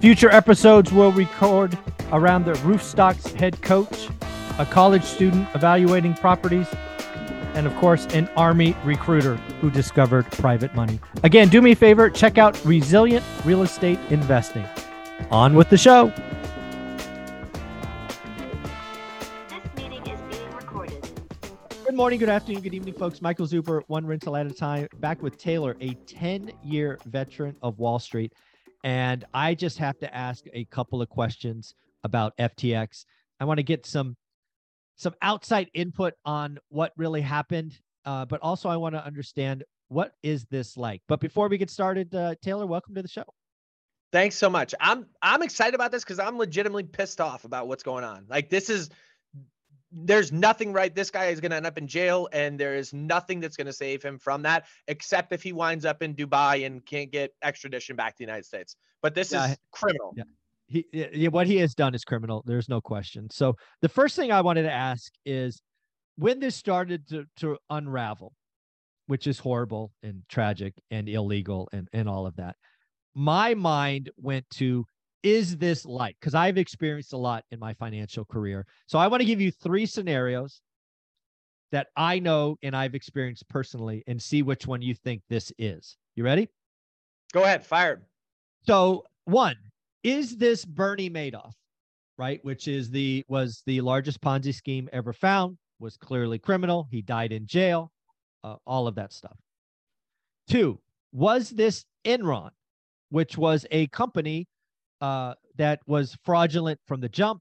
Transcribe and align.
Future 0.00 0.30
episodes 0.30 0.92
will 0.92 1.10
record 1.10 1.76
around 2.12 2.44
the 2.44 2.52
Roofstock's 2.52 3.32
head 3.32 3.60
coach, 3.62 4.08
a 4.60 4.64
college 4.64 5.02
student 5.02 5.48
evaluating 5.56 6.14
properties, 6.14 6.68
and 7.54 7.66
of 7.66 7.74
course, 7.78 8.06
an 8.14 8.28
Army 8.36 8.76
recruiter 8.84 9.34
who 9.60 9.72
discovered 9.72 10.24
private 10.30 10.72
money. 10.76 11.00
Again, 11.24 11.48
do 11.48 11.60
me 11.60 11.72
a 11.72 11.76
favor, 11.76 12.08
check 12.10 12.38
out 12.38 12.64
Resilient 12.64 13.24
Real 13.44 13.62
Estate 13.62 13.98
Investing. 14.10 14.64
On 15.32 15.56
with 15.56 15.68
the 15.68 15.76
show. 15.76 16.12
Good 21.84 21.96
morning, 21.96 22.20
good 22.20 22.28
afternoon, 22.28 22.62
good 22.62 22.74
evening, 22.74 22.94
folks. 22.94 23.20
Michael 23.20 23.48
Zuber, 23.48 23.82
one 23.88 24.06
rental 24.06 24.36
at 24.36 24.46
a 24.46 24.52
time, 24.52 24.86
back 25.00 25.20
with 25.20 25.38
Taylor, 25.38 25.76
a 25.80 25.94
10 25.94 26.52
year 26.62 27.00
veteran 27.06 27.56
of 27.62 27.80
Wall 27.80 27.98
Street. 27.98 28.32
And 28.84 29.24
I 29.34 29.54
just 29.54 29.78
have 29.78 29.98
to 29.98 30.14
ask 30.14 30.44
a 30.52 30.64
couple 30.66 31.02
of 31.02 31.08
questions 31.08 31.74
about 32.04 32.36
FTX. 32.38 33.04
I 33.40 33.44
want 33.44 33.58
to 33.58 33.64
get 33.64 33.86
some 33.86 34.16
some 34.96 35.14
outside 35.22 35.68
input 35.74 36.14
on 36.24 36.58
what 36.70 36.92
really 36.96 37.20
happened, 37.20 37.78
uh, 38.04 38.24
but 38.24 38.40
also 38.42 38.68
I 38.68 38.76
want 38.76 38.96
to 38.96 39.04
understand 39.04 39.62
what 39.88 40.12
is 40.22 40.44
this 40.46 40.76
like. 40.76 41.02
But 41.06 41.20
before 41.20 41.48
we 41.48 41.56
get 41.56 41.70
started, 41.70 42.12
uh, 42.14 42.34
Taylor, 42.42 42.66
welcome 42.66 42.94
to 42.96 43.02
the 43.02 43.08
show. 43.08 43.24
Thanks 44.10 44.36
so 44.36 44.48
much. 44.48 44.74
I'm 44.80 45.06
I'm 45.20 45.42
excited 45.42 45.74
about 45.74 45.92
this 45.92 46.02
because 46.02 46.18
I'm 46.18 46.38
legitimately 46.38 46.84
pissed 46.84 47.20
off 47.20 47.44
about 47.44 47.68
what's 47.68 47.82
going 47.82 48.04
on. 48.04 48.24
Like 48.28 48.48
this 48.48 48.70
is 48.70 48.90
there's 49.90 50.32
nothing 50.32 50.72
right. 50.72 50.94
This 50.94 51.10
guy 51.10 51.26
is 51.26 51.40
going 51.40 51.50
to 51.50 51.56
end 51.56 51.66
up 51.66 51.78
in 51.78 51.86
jail, 51.86 52.28
and 52.32 52.58
there 52.58 52.76
is 52.76 52.92
nothing 52.92 53.40
that's 53.40 53.56
going 53.56 53.66
to 53.66 53.72
save 53.72 54.02
him 54.02 54.18
from 54.18 54.42
that, 54.42 54.66
except 54.86 55.32
if 55.32 55.42
he 55.42 55.52
winds 55.52 55.84
up 55.84 56.02
in 56.02 56.14
Dubai 56.14 56.66
and 56.66 56.84
can't 56.84 57.10
get 57.10 57.32
extradition 57.42 57.96
back 57.96 58.14
to 58.14 58.18
the 58.18 58.24
United 58.24 58.44
States. 58.44 58.76
But 59.02 59.14
this 59.14 59.32
yeah, 59.32 59.52
is 59.52 59.58
criminal. 59.72 60.12
Yeah. 60.16 60.24
He, 60.66 60.84
yeah, 60.92 61.28
what 61.28 61.46
he 61.46 61.56
has 61.56 61.74
done 61.74 61.94
is 61.94 62.04
criminal. 62.04 62.42
There's 62.44 62.68
no 62.68 62.80
question. 62.82 63.28
So 63.30 63.54
the 63.80 63.88
first 63.88 64.16
thing 64.16 64.30
I 64.30 64.42
wanted 64.42 64.64
to 64.64 64.72
ask 64.72 65.10
is 65.24 65.62
when 66.16 66.40
this 66.40 66.56
started 66.56 67.08
to, 67.08 67.24
to 67.38 67.56
unravel, 67.70 68.34
which 69.06 69.26
is 69.26 69.38
horrible 69.38 69.92
and 70.02 70.24
tragic 70.28 70.74
and 70.90 71.08
illegal 71.08 71.70
and, 71.72 71.88
and 71.94 72.06
all 72.06 72.26
of 72.26 72.36
that, 72.36 72.56
my 73.14 73.54
mind 73.54 74.10
went 74.18 74.44
to 74.50 74.84
is 75.22 75.56
this 75.56 75.84
like? 75.84 76.16
Because 76.20 76.34
I've 76.34 76.58
experienced 76.58 77.12
a 77.12 77.16
lot 77.16 77.44
in 77.50 77.58
my 77.58 77.74
financial 77.74 78.24
career. 78.24 78.66
So 78.86 78.98
I 78.98 79.08
want 79.08 79.20
to 79.20 79.26
give 79.26 79.40
you 79.40 79.50
three 79.50 79.86
scenarios 79.86 80.60
that 81.72 81.88
I 81.96 82.18
know 82.18 82.56
and 82.62 82.76
I've 82.76 82.94
experienced 82.94 83.48
personally 83.48 84.02
and 84.06 84.20
see 84.20 84.42
which 84.42 84.66
one 84.66 84.82
you 84.82 84.94
think 84.94 85.22
this 85.28 85.52
is. 85.58 85.96
You 86.16 86.24
ready? 86.24 86.48
Go 87.32 87.44
ahead, 87.44 87.64
fired. 87.64 88.04
So, 88.66 89.04
one, 89.24 89.56
is 90.02 90.36
this 90.36 90.64
Bernie 90.64 91.10
Madoff, 91.10 91.52
right? 92.16 92.40
Which 92.42 92.68
is 92.68 92.90
the 92.90 93.24
was 93.28 93.62
the 93.66 93.80
largest 93.80 94.20
Ponzi 94.20 94.54
scheme 94.54 94.88
ever 94.92 95.12
found, 95.12 95.58
was 95.78 95.96
clearly 95.96 96.38
criminal. 96.38 96.88
He 96.90 97.02
died 97.02 97.32
in 97.32 97.46
jail, 97.46 97.92
uh, 98.44 98.56
all 98.66 98.86
of 98.86 98.94
that 98.94 99.12
stuff. 99.12 99.36
Two, 100.48 100.80
was 101.12 101.50
this 101.50 101.84
Enron, 102.04 102.50
which 103.10 103.36
was 103.36 103.66
a 103.70 103.86
company 103.88 104.48
uh, 105.00 105.34
that 105.56 105.80
was 105.86 106.16
fraudulent 106.24 106.80
from 106.86 107.00
the 107.00 107.08
jump, 107.08 107.40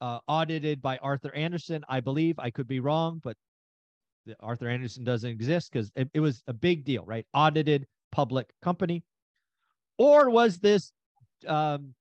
uh, 0.00 0.18
audited 0.28 0.82
by 0.82 0.98
Arthur 0.98 1.34
Andersen, 1.34 1.84
I 1.88 2.00
believe. 2.00 2.38
I 2.38 2.50
could 2.50 2.68
be 2.68 2.80
wrong, 2.80 3.20
but 3.22 3.36
Arthur 4.40 4.68
Andersen 4.68 5.04
doesn't 5.04 5.30
exist 5.30 5.72
because 5.72 5.90
it, 5.96 6.08
it 6.14 6.20
was 6.20 6.42
a 6.46 6.52
big 6.52 6.84
deal, 6.84 7.04
right? 7.04 7.26
Audited 7.34 7.86
public 8.12 8.48
company. 8.62 9.02
Or 9.98 10.30
was 10.30 10.58
this 10.58 10.92
um, 11.46 11.94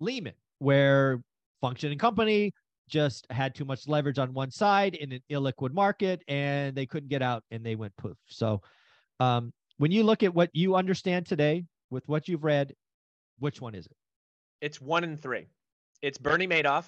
Lehman, 0.00 0.34
where 0.58 1.22
functioning 1.60 1.98
company 1.98 2.52
just 2.88 3.26
had 3.30 3.54
too 3.54 3.64
much 3.64 3.88
leverage 3.88 4.18
on 4.18 4.34
one 4.34 4.50
side 4.50 4.94
in 4.96 5.12
an 5.12 5.20
illiquid 5.30 5.72
market 5.72 6.22
and 6.28 6.76
they 6.76 6.84
couldn't 6.84 7.08
get 7.08 7.22
out 7.22 7.42
and 7.50 7.64
they 7.64 7.74
went 7.74 7.96
poof. 7.96 8.16
So, 8.26 8.60
um, 9.20 9.52
when 9.78 9.90
you 9.90 10.02
look 10.02 10.22
at 10.22 10.34
what 10.34 10.50
you 10.52 10.76
understand 10.76 11.26
today 11.26 11.64
with 11.90 12.06
what 12.06 12.28
you've 12.28 12.44
read, 12.44 12.74
which 13.38 13.60
one 13.60 13.74
is 13.74 13.86
it? 13.86 13.96
It's 14.62 14.80
one 14.80 15.02
and 15.02 15.20
three. 15.20 15.48
It's 16.02 16.18
Bernie 16.18 16.46
Madoff. 16.46 16.86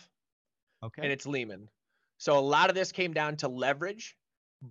Okay. 0.82 1.02
And 1.02 1.10
it's 1.10 1.26
Lehman. 1.26 1.68
So 2.18 2.38
a 2.38 2.40
lot 2.40 2.70
of 2.70 2.76
this 2.76 2.92
came 2.92 3.12
down 3.12 3.36
to 3.38 3.48
leverage, 3.48 4.16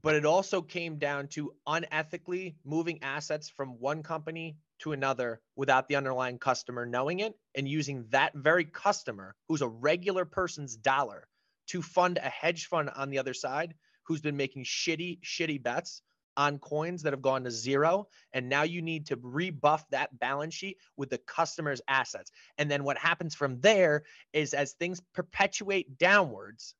but 0.01 0.15
it 0.15 0.25
also 0.25 0.61
came 0.61 0.99
down 0.99 1.27
to 1.29 1.53
unethically 1.67 2.55
moving 2.63 3.03
assets 3.03 3.49
from 3.49 3.79
one 3.79 4.03
company 4.03 4.55
to 4.79 4.93
another 4.93 5.41
without 5.57 5.89
the 5.89 5.97
underlying 5.97 6.39
customer 6.39 6.85
knowing 6.85 7.19
it 7.19 7.33
and 7.55 7.67
using 7.67 8.05
that 8.11 8.33
very 8.35 8.63
customer 8.63 9.35
who's 9.49 9.61
a 9.61 9.67
regular 9.67 10.23
person's 10.23 10.77
dollar 10.77 11.27
to 11.67 11.81
fund 11.81 12.17
a 12.17 12.29
hedge 12.29 12.67
fund 12.67 12.89
on 12.95 13.09
the 13.09 13.19
other 13.19 13.33
side 13.33 13.75
who's 14.03 14.21
been 14.21 14.37
making 14.37 14.63
shitty, 14.63 15.19
shitty 15.21 15.61
bets 15.61 16.01
on 16.37 16.59
coins 16.59 17.03
that 17.03 17.13
have 17.13 17.21
gone 17.21 17.43
to 17.43 17.51
zero. 17.51 18.07
And 18.33 18.49
now 18.49 18.63
you 18.63 18.81
need 18.81 19.05
to 19.07 19.19
rebuff 19.21 19.85
that 19.91 20.17
balance 20.19 20.53
sheet 20.53 20.77
with 20.97 21.09
the 21.09 21.17
customer's 21.19 21.81
assets. 21.87 22.31
And 22.57 22.69
then 22.69 22.83
what 22.83 22.97
happens 22.97 23.35
from 23.35 23.59
there 23.59 24.03
is 24.33 24.53
as 24.53 24.73
things 24.73 25.01
perpetuate 25.13 25.97
downwards, 25.97 26.75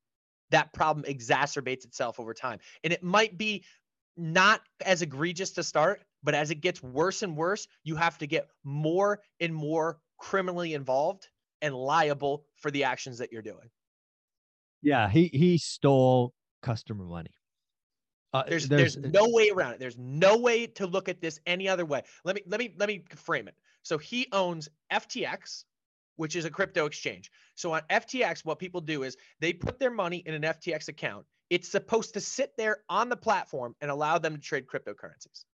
that 0.52 0.74
problem 0.74 1.06
exacerbates 1.06 1.86
itself 1.86 2.19
over 2.19 2.34
time. 2.34 2.59
And 2.84 2.94
it 2.94 3.03
might 3.03 3.38
be 3.38 3.63
not 4.16 4.62
as 4.86 5.02
egregious 5.02 5.52
to 5.52 5.63
start, 5.63 6.03
but 6.24 6.36
as 6.36 6.52
it 6.52 6.62
gets 6.62 6.81
worse 6.84 7.24
and 7.24 7.36
worse, 7.36 7.68
you 7.84 7.96
have 7.96 8.18
to 8.19 8.28
get 8.28 8.47
more 8.63 9.22
and 9.40 9.53
more 9.53 10.00
criminally 10.18 10.74
involved 10.74 11.28
and 11.62 11.74
liable 11.74 12.46
for 12.56 12.69
the 12.72 12.84
actions 12.84 13.18
that 13.18 13.31
you're 13.31 13.42
doing. 13.42 13.69
Yeah, 14.81 15.09
he 15.09 15.30
he 15.34 15.58
stole 15.58 16.34
customer 16.62 17.06
money. 17.06 17.31
Uh, 18.33 18.44
there's, 18.47 18.67
there's 18.67 18.95
there's 18.95 19.13
no 19.13 19.29
way 19.29 19.49
around 19.49 19.73
it. 19.73 19.79
There's 19.79 19.97
no 19.97 20.38
way 20.38 20.66
to 20.67 20.88
look 20.88 21.07
at 21.07 21.21
this 21.21 21.39
any 21.45 21.69
other 21.69 21.85
way. 21.85 22.01
Let 22.25 22.35
me 22.35 22.41
let 22.47 22.59
me 22.59 22.73
let 22.77 22.89
me 22.89 23.03
frame 23.16 23.47
it. 23.47 23.55
So 23.83 23.97
he 23.97 24.27
owns 24.31 24.69
FTX, 24.91 25.66
which 26.16 26.35
is 26.35 26.45
a 26.45 26.49
crypto 26.49 26.85
exchange. 26.85 27.31
So 27.55 27.73
on 27.73 27.81
FTX, 27.89 28.44
what 28.44 28.57
people 28.57 28.81
do 28.81 29.03
is 29.03 29.17
they 29.39 29.53
put 29.53 29.79
their 29.79 29.91
money 29.91 30.17
in 30.25 30.33
an 30.33 30.41
FTX 30.41 30.88
account. 30.88 31.25
It's 31.49 31.69
supposed 31.69 32.16
to 32.16 32.21
sit 32.21 32.53
there 32.57 32.77
on 32.89 33.09
the 33.09 33.16
platform 33.16 33.75
and 33.81 33.91
allow 33.91 34.17
them 34.17 34.35
to 34.35 34.41
trade 34.41 34.65
cryptocurrencies. 34.65 35.45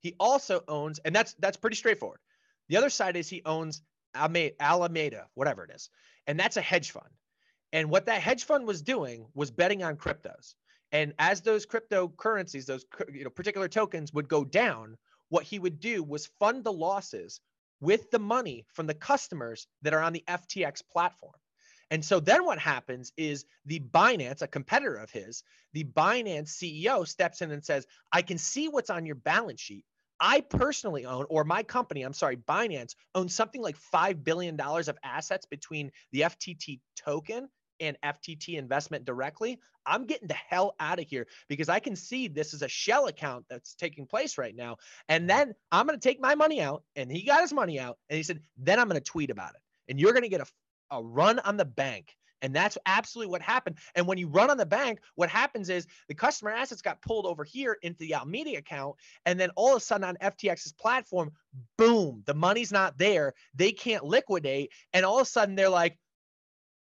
He 0.00 0.14
also 0.18 0.62
owns, 0.68 0.98
and 1.00 1.14
that's 1.14 1.34
that's 1.38 1.58
pretty 1.58 1.76
straightforward. 1.76 2.20
The 2.68 2.78
other 2.78 2.90
side 2.90 3.16
is 3.16 3.28
he 3.28 3.42
owns 3.44 3.82
Alameda, 4.14 5.26
whatever 5.34 5.64
it 5.64 5.70
is, 5.74 5.90
and 6.26 6.40
that's 6.40 6.56
a 6.56 6.62
hedge 6.62 6.92
fund. 6.92 7.10
And 7.72 7.90
what 7.90 8.06
that 8.06 8.22
hedge 8.22 8.44
fund 8.44 8.66
was 8.66 8.80
doing 8.80 9.26
was 9.34 9.50
betting 9.50 9.82
on 9.82 9.96
cryptos. 9.96 10.54
And 10.96 11.12
as 11.18 11.42
those 11.42 11.66
cryptocurrencies, 11.66 12.64
those 12.64 12.86
you 13.12 13.24
know 13.24 13.28
particular 13.28 13.68
tokens 13.68 14.14
would 14.14 14.30
go 14.30 14.46
down, 14.46 14.96
what 15.28 15.44
he 15.44 15.58
would 15.58 15.78
do 15.78 16.02
was 16.02 16.30
fund 16.40 16.64
the 16.64 16.72
losses 16.72 17.38
with 17.80 18.10
the 18.10 18.18
money 18.18 18.64
from 18.72 18.86
the 18.86 18.94
customers 18.94 19.66
that 19.82 19.92
are 19.92 20.00
on 20.00 20.14
the 20.14 20.24
FTX 20.26 20.82
platform. 20.90 21.34
And 21.90 22.02
so 22.02 22.18
then 22.18 22.46
what 22.46 22.58
happens 22.58 23.12
is 23.18 23.44
the 23.66 23.80
Binance, 23.80 24.40
a 24.40 24.48
competitor 24.48 24.94
of 24.94 25.10
his, 25.10 25.42
the 25.74 25.84
Binance 25.84 26.48
CEO 26.48 27.06
steps 27.06 27.42
in 27.42 27.50
and 27.50 27.62
says, 27.62 27.86
I 28.10 28.22
can 28.22 28.38
see 28.38 28.68
what's 28.68 28.88
on 28.88 29.04
your 29.04 29.16
balance 29.16 29.60
sheet. 29.60 29.84
I 30.18 30.40
personally 30.40 31.04
own, 31.04 31.26
or 31.28 31.44
my 31.44 31.62
company, 31.62 32.04
I'm 32.04 32.14
sorry, 32.14 32.38
Binance 32.38 32.94
owns 33.14 33.34
something 33.34 33.60
like 33.60 33.76
$5 33.92 34.24
billion 34.24 34.58
of 34.58 34.98
assets 35.04 35.44
between 35.44 35.92
the 36.12 36.22
FTT 36.22 36.80
token 36.96 37.50
and 37.80 37.96
FTT 38.04 38.58
investment 38.58 39.04
directly, 39.04 39.58
I'm 39.86 40.06
getting 40.06 40.28
the 40.28 40.34
hell 40.34 40.74
out 40.80 40.98
of 40.98 41.06
here 41.06 41.26
because 41.48 41.68
I 41.68 41.78
can 41.78 41.96
see 41.96 42.28
this 42.28 42.54
is 42.54 42.62
a 42.62 42.68
shell 42.68 43.06
account 43.06 43.44
that's 43.48 43.74
taking 43.74 44.06
place 44.06 44.38
right 44.38 44.54
now. 44.54 44.76
And 45.08 45.24
mm. 45.24 45.28
then 45.28 45.54
I'm 45.70 45.86
going 45.86 45.98
to 45.98 46.08
take 46.08 46.20
my 46.20 46.34
money 46.34 46.60
out. 46.60 46.82
And 46.96 47.10
he 47.10 47.22
got 47.22 47.40
his 47.40 47.52
money 47.52 47.78
out. 47.78 47.98
And 48.10 48.16
he 48.16 48.22
said, 48.22 48.40
then 48.56 48.78
I'm 48.78 48.88
going 48.88 49.00
to 49.00 49.04
tweet 49.04 49.30
about 49.30 49.54
it. 49.54 49.60
And 49.88 50.00
you're 50.00 50.12
going 50.12 50.22
to 50.22 50.28
get 50.28 50.40
a, 50.40 50.46
a 50.96 51.02
run 51.02 51.38
on 51.40 51.56
the 51.56 51.64
bank 51.64 52.16
And 52.42 52.54
that's 52.54 52.76
absolutely 52.86 53.30
what 53.30 53.42
happened. 53.42 53.78
And 53.94 54.06
when 54.06 54.18
you 54.18 54.28
run 54.28 54.50
on 54.50 54.56
the 54.56 54.66
bank, 54.66 55.00
what 55.14 55.28
happens 55.28 55.68
is 55.70 55.86
the 56.08 56.14
customer 56.14 56.50
assets 56.50 56.82
got 56.82 57.00
pulled 57.02 57.26
over 57.26 57.44
here 57.44 57.78
into 57.82 57.98
the 58.00 58.14
Alameda 58.14 58.56
account. 58.56 58.96
And 59.24 59.40
then 59.40 59.50
all 59.56 59.70
of 59.70 59.78
a 59.78 59.84
sudden 59.84 60.04
on 60.04 60.16
FTX's 60.16 60.72
platform, 60.72 61.32
boom, 61.78 62.22
the 62.26 62.34
money's 62.34 62.72
not 62.72 62.98
there. 62.98 63.32
They 63.54 63.72
can't 63.72 64.04
liquidate. 64.04 64.70
And 64.92 65.06
all 65.06 65.18
of 65.18 65.26
a 65.26 65.30
sudden 65.30 65.54
they're 65.54 65.68
like, 65.68 65.98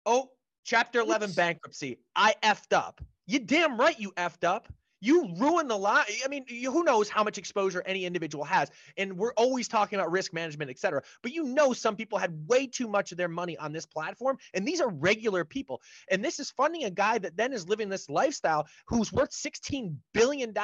oh, 0.07 0.31
chapter 0.65 1.01
11 1.01 1.29
Oops. 1.29 1.37
bankruptcy. 1.37 1.99
I 2.15 2.35
effed 2.43 2.73
up. 2.73 3.01
You 3.27 3.39
damn 3.39 3.79
right 3.79 3.99
you 3.99 4.13
effed 4.13 4.45
up 4.45 4.69
you 5.03 5.35
ruin 5.37 5.67
the 5.67 5.77
lot. 5.77 6.07
I 6.25 6.29
mean, 6.29 6.47
who 6.49 6.85
knows 6.85 7.09
how 7.09 7.25
much 7.25 7.37
exposure 7.37 7.83
any 7.85 8.07
individual 8.07 8.45
has? 8.45 8.71
And 8.97 9.19
we're 9.19 9.33
always 9.33 9.67
talking 9.67 9.99
about 9.99 10.13
risk 10.13 10.33
management, 10.33 10.71
et 10.71 10.79
cetera. 10.79 11.03
But 11.23 11.33
you 11.33 11.43
know, 11.43 11.73
some 11.73 11.97
people 11.97 12.19
had 12.19 12.47
way 12.47 12.69
too 12.69 12.87
much 12.87 13.11
of 13.11 13.19
their 13.19 13.29
money 13.29 13.59
on 13.59 13.73
this 13.73 13.85
platform, 13.85 14.39
and 14.55 14.67
these 14.67 14.81
are 14.81 14.89
regular 14.89 15.45
people. 15.45 15.83
And 16.09 16.25
this 16.25 16.39
is 16.39 16.53
funding 16.53 16.85
a 16.85 16.91
guy 16.91 17.19
that 17.19 17.37
then 17.37 17.53
is 17.53 17.69
living 17.69 17.89
this 17.89 18.09
lifestyle 18.09 18.69
who's 18.87 19.13
worth 19.13 19.31
$16 19.31 19.97
billion. 20.15 20.55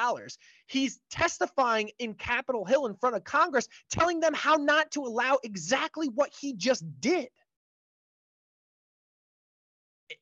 He's 0.69 1.01
testifying 1.11 1.91
in 1.99 2.15
Capitol 2.15 2.65
Hill 2.65 2.87
in 2.87 2.95
front 2.95 3.17
of 3.17 3.25
Congress, 3.25 3.67
telling 3.91 4.21
them 4.21 4.35
how 4.35 4.55
not 4.55 4.93
to 4.93 5.01
allow 5.01 5.41
exactly 5.43 6.09
what 6.09 6.33
he 6.41 6.55
just 6.55 6.85
did. 7.01 7.29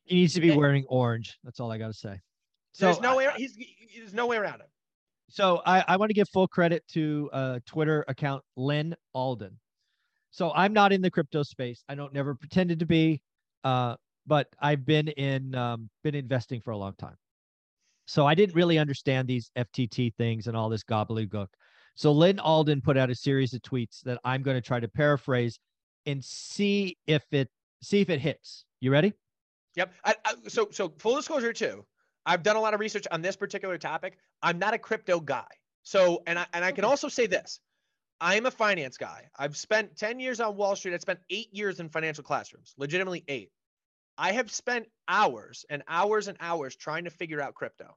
He 0.07 0.17
needs 0.17 0.35
to 0.35 0.41
be 0.41 0.53
wearing 0.53 0.85
orange. 0.89 1.39
That's 1.45 1.61
all 1.61 1.71
I 1.71 1.79
got 1.79 1.89
to 1.89 1.93
say. 1.93 2.21
So 2.73 2.87
there's 2.87 3.01
no 3.01 3.17
way 3.17 3.29
he's 3.37 3.57
there's 3.97 4.15
no 4.15 4.27
way 4.27 4.37
around 4.37 4.61
it. 4.61 4.69
So 5.29 5.63
I, 5.67 5.85
I 5.89 5.97
want 5.97 6.11
to 6.11 6.15
give 6.15 6.29
full 6.29 6.47
credit 6.47 6.85
to 6.93 7.29
uh, 7.33 7.59
Twitter 7.67 8.05
account 8.07 8.43
Lyn 8.57 8.95
Alden. 9.15 9.59
So 10.31 10.53
I'm 10.55 10.73
not 10.73 10.93
in 10.93 11.01
the 11.01 11.11
crypto 11.11 11.43
space. 11.43 11.83
I 11.89 11.95
don't 11.95 12.13
never 12.13 12.35
pretended 12.35 12.79
to 12.81 12.87
be, 12.87 13.23
uh, 13.65 13.97
but 14.27 14.49
I've 14.61 14.85
been 14.85 15.09
in 15.09 15.55
um, 15.55 15.91
been 16.05 16.15
investing 16.15 16.61
for 16.61 16.71
a 16.71 16.77
long 16.77 16.95
time. 16.99 17.17
So 18.07 18.27
I 18.27 18.35
didn't 18.35 18.55
really 18.55 18.79
understand 18.79 19.27
these 19.27 19.51
FTT 19.57 20.15
things 20.15 20.47
and 20.47 20.57
all 20.57 20.69
this 20.69 20.85
gobbledygook. 20.85 21.49
So 21.97 22.13
Lyn 22.13 22.39
Alden 22.39 22.83
put 22.83 22.97
out 22.97 23.11
a 23.11 23.15
series 23.15 23.53
of 23.55 23.63
tweets 23.63 24.03
that 24.03 24.21
I'm 24.25 24.43
going 24.43 24.57
to 24.57 24.61
try 24.61 24.79
to 24.79 24.89
paraphrase 24.89 25.59
and 26.05 26.23
see 26.23 26.97
if 27.07 27.25
it 27.33 27.49
see 27.83 28.01
if 28.01 28.11
it 28.11 28.21
hits. 28.21 28.65
You 28.81 28.93
ready? 28.93 29.13
Yep. 29.77 29.93
I, 30.05 30.15
I, 30.25 30.35
so 30.49 30.69
so 30.71 30.93
full 30.99 31.17
disclosure 31.17 31.53
too. 31.53 31.85
I've 32.25 32.43
done 32.43 32.57
a 32.57 32.61
lot 32.61 32.75
of 32.75 32.81
research 32.81 33.07
on 33.11 33.23
this 33.23 33.37
particular 33.37 33.79
topic. 33.79 34.19
I'm 34.43 34.59
not 34.59 34.75
a 34.75 34.79
crypto 34.79 35.21
guy. 35.21 35.47
So, 35.85 36.23
and 36.27 36.39
I, 36.39 36.47
and 36.53 36.65
I 36.65 36.73
can 36.73 36.85
also 36.85 37.09
say 37.09 37.27
this 37.27 37.61
I'm 38.21 38.47
a 38.47 38.51
finance 38.51 38.97
guy. 38.97 39.29
I've 39.39 39.57
spent 39.57 39.97
10 39.97 40.21
years 40.21 40.41
on 40.41 40.57
Wall 40.57 40.75
Street. 40.75 40.95
I 40.95 40.99
spent 40.99 41.21
eight 41.31 41.53
years 41.53 41.81
in 41.81 41.89
financial 41.89 42.25
classrooms, 42.25 42.75
legitimately 42.77 43.25
eight. 43.29 43.51
I 44.19 44.33
have 44.33 44.51
spent 44.51 44.87
hours 45.07 45.67
and 45.69 45.83
hours 45.87 46.27
and 46.29 46.39
hours 46.41 46.75
trying 46.75 47.05
to 47.05 47.11
figure 47.11 47.41
out 47.41 47.55
crypto. 47.55 47.97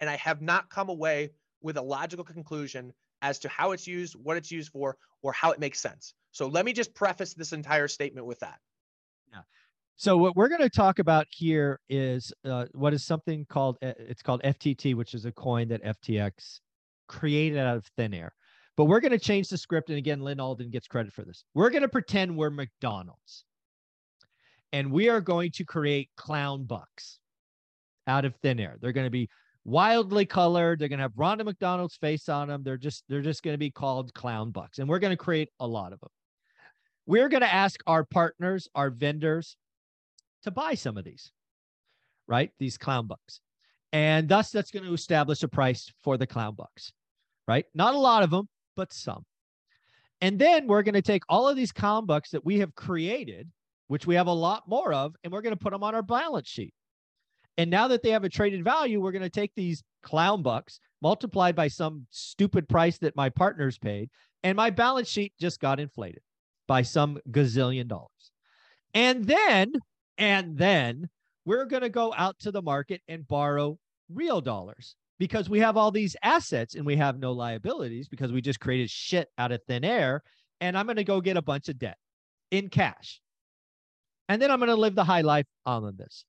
And 0.00 0.08
I 0.08 0.16
have 0.16 0.40
not 0.40 0.70
come 0.70 0.88
away 0.88 1.30
with 1.60 1.76
a 1.76 1.82
logical 1.82 2.24
conclusion 2.24 2.92
as 3.22 3.40
to 3.40 3.48
how 3.48 3.72
it's 3.72 3.86
used, 3.86 4.14
what 4.14 4.36
it's 4.36 4.52
used 4.52 4.70
for, 4.70 4.96
or 5.22 5.32
how 5.32 5.50
it 5.50 5.58
makes 5.58 5.80
sense. 5.80 6.14
So 6.30 6.46
let 6.46 6.64
me 6.64 6.72
just 6.72 6.94
preface 6.94 7.34
this 7.34 7.52
entire 7.52 7.88
statement 7.88 8.26
with 8.26 8.38
that. 8.40 8.60
Yeah. 9.32 9.40
So 9.98 10.18
what 10.18 10.36
we're 10.36 10.48
going 10.48 10.60
to 10.60 10.68
talk 10.68 10.98
about 10.98 11.26
here 11.30 11.80
is 11.88 12.30
uh, 12.44 12.66
what 12.72 12.92
is 12.92 13.02
something 13.02 13.46
called 13.48 13.78
uh, 13.82 13.92
it's 13.98 14.20
called 14.20 14.42
FTT, 14.42 14.94
which 14.94 15.14
is 15.14 15.24
a 15.24 15.32
coin 15.32 15.68
that 15.68 15.82
FTX 15.82 16.60
created 17.08 17.58
out 17.58 17.78
of 17.78 17.86
thin 17.96 18.12
air. 18.12 18.34
But 18.76 18.84
we're 18.84 19.00
going 19.00 19.12
to 19.12 19.18
change 19.18 19.48
the 19.48 19.56
script, 19.56 19.88
and 19.88 19.96
again, 19.96 20.20
Lyn 20.20 20.38
Alden 20.38 20.68
gets 20.68 20.86
credit 20.86 21.14
for 21.14 21.22
this. 21.22 21.44
We're 21.54 21.70
going 21.70 21.82
to 21.82 21.88
pretend 21.88 22.36
we're 22.36 22.50
McDonald's, 22.50 23.46
and 24.70 24.92
we 24.92 25.08
are 25.08 25.22
going 25.22 25.50
to 25.52 25.64
create 25.64 26.10
clown 26.14 26.64
bucks 26.64 27.18
out 28.06 28.26
of 28.26 28.34
thin 28.42 28.60
air. 28.60 28.76
They're 28.78 28.92
going 28.92 29.06
to 29.06 29.10
be 29.10 29.30
wildly 29.64 30.26
colored. 30.26 30.78
They're 30.78 30.88
going 30.88 30.98
to 30.98 31.04
have 31.04 31.16
Ronald 31.16 31.46
McDonald's 31.46 31.96
face 31.96 32.28
on 32.28 32.48
them. 32.48 32.62
They're 32.62 32.76
just 32.76 33.02
they're 33.08 33.22
just 33.22 33.42
going 33.42 33.54
to 33.54 33.58
be 33.58 33.70
called 33.70 34.12
clown 34.12 34.50
bucks, 34.50 34.78
and 34.78 34.90
we're 34.90 34.98
going 34.98 35.16
to 35.16 35.16
create 35.16 35.48
a 35.58 35.66
lot 35.66 35.94
of 35.94 36.00
them. 36.00 36.10
We're 37.06 37.30
going 37.30 37.42
to 37.42 37.54
ask 37.54 37.80
our 37.86 38.04
partners, 38.04 38.68
our 38.74 38.90
vendors, 38.90 39.56
to 40.46 40.50
buy 40.50 40.74
some 40.74 40.96
of 40.96 41.04
these, 41.04 41.30
right? 42.26 42.50
These 42.58 42.78
clown 42.78 43.06
bucks. 43.06 43.40
And 43.92 44.28
thus, 44.28 44.50
that's 44.50 44.70
going 44.70 44.84
to 44.84 44.94
establish 44.94 45.42
a 45.42 45.48
price 45.48 45.92
for 46.02 46.16
the 46.16 46.26
clown 46.26 46.54
bucks, 46.54 46.92
right? 47.46 47.66
Not 47.74 47.94
a 47.94 47.98
lot 47.98 48.22
of 48.22 48.30
them, 48.30 48.48
but 48.76 48.92
some. 48.92 49.24
And 50.20 50.38
then 50.38 50.66
we're 50.66 50.82
going 50.82 50.94
to 50.94 51.02
take 51.02 51.22
all 51.28 51.48
of 51.48 51.56
these 51.56 51.72
clown 51.72 52.06
bucks 52.06 52.30
that 52.30 52.44
we 52.44 52.58
have 52.60 52.74
created, 52.74 53.48
which 53.88 54.06
we 54.06 54.14
have 54.14 54.26
a 54.26 54.32
lot 54.32 54.66
more 54.66 54.92
of, 54.92 55.14
and 55.22 55.32
we're 55.32 55.42
going 55.42 55.54
to 55.54 55.62
put 55.62 55.72
them 55.72 55.84
on 55.84 55.94
our 55.94 56.02
balance 56.02 56.48
sheet. 56.48 56.74
And 57.58 57.70
now 57.70 57.88
that 57.88 58.02
they 58.02 58.10
have 58.10 58.24
a 58.24 58.28
traded 58.28 58.64
value, 58.64 59.00
we're 59.00 59.12
going 59.12 59.22
to 59.22 59.30
take 59.30 59.52
these 59.54 59.82
clown 60.02 60.42
bucks 60.42 60.80
multiplied 61.02 61.54
by 61.54 61.68
some 61.68 62.06
stupid 62.10 62.68
price 62.68 62.98
that 62.98 63.16
my 63.16 63.28
partners 63.28 63.78
paid, 63.78 64.10
and 64.42 64.56
my 64.56 64.70
balance 64.70 65.08
sheet 65.08 65.32
just 65.40 65.60
got 65.60 65.80
inflated 65.80 66.22
by 66.66 66.82
some 66.82 67.18
gazillion 67.30 67.86
dollars. 67.86 68.10
And 68.94 69.24
then 69.24 69.72
and 70.18 70.56
then 70.56 71.08
we're 71.44 71.66
going 71.66 71.82
to 71.82 71.88
go 71.88 72.12
out 72.16 72.38
to 72.40 72.50
the 72.50 72.62
market 72.62 73.02
and 73.08 73.26
borrow 73.26 73.78
real 74.12 74.40
dollars 74.40 74.96
because 75.18 75.48
we 75.48 75.60
have 75.60 75.76
all 75.76 75.90
these 75.90 76.16
assets 76.22 76.74
and 76.74 76.84
we 76.84 76.96
have 76.96 77.18
no 77.18 77.32
liabilities 77.32 78.08
because 78.08 78.32
we 78.32 78.40
just 78.40 78.60
created 78.60 78.90
shit 78.90 79.28
out 79.38 79.52
of 79.52 79.62
thin 79.66 79.84
air. 79.84 80.22
And 80.60 80.76
I'm 80.76 80.86
going 80.86 80.96
to 80.96 81.04
go 81.04 81.20
get 81.20 81.36
a 81.36 81.42
bunch 81.42 81.68
of 81.68 81.78
debt 81.78 81.98
in 82.50 82.68
cash. 82.68 83.20
And 84.28 84.40
then 84.40 84.50
I'm 84.50 84.58
going 84.58 84.68
to 84.68 84.76
live 84.76 84.94
the 84.94 85.04
high 85.04 85.20
life 85.20 85.46
on 85.64 85.94
this. 85.96 86.24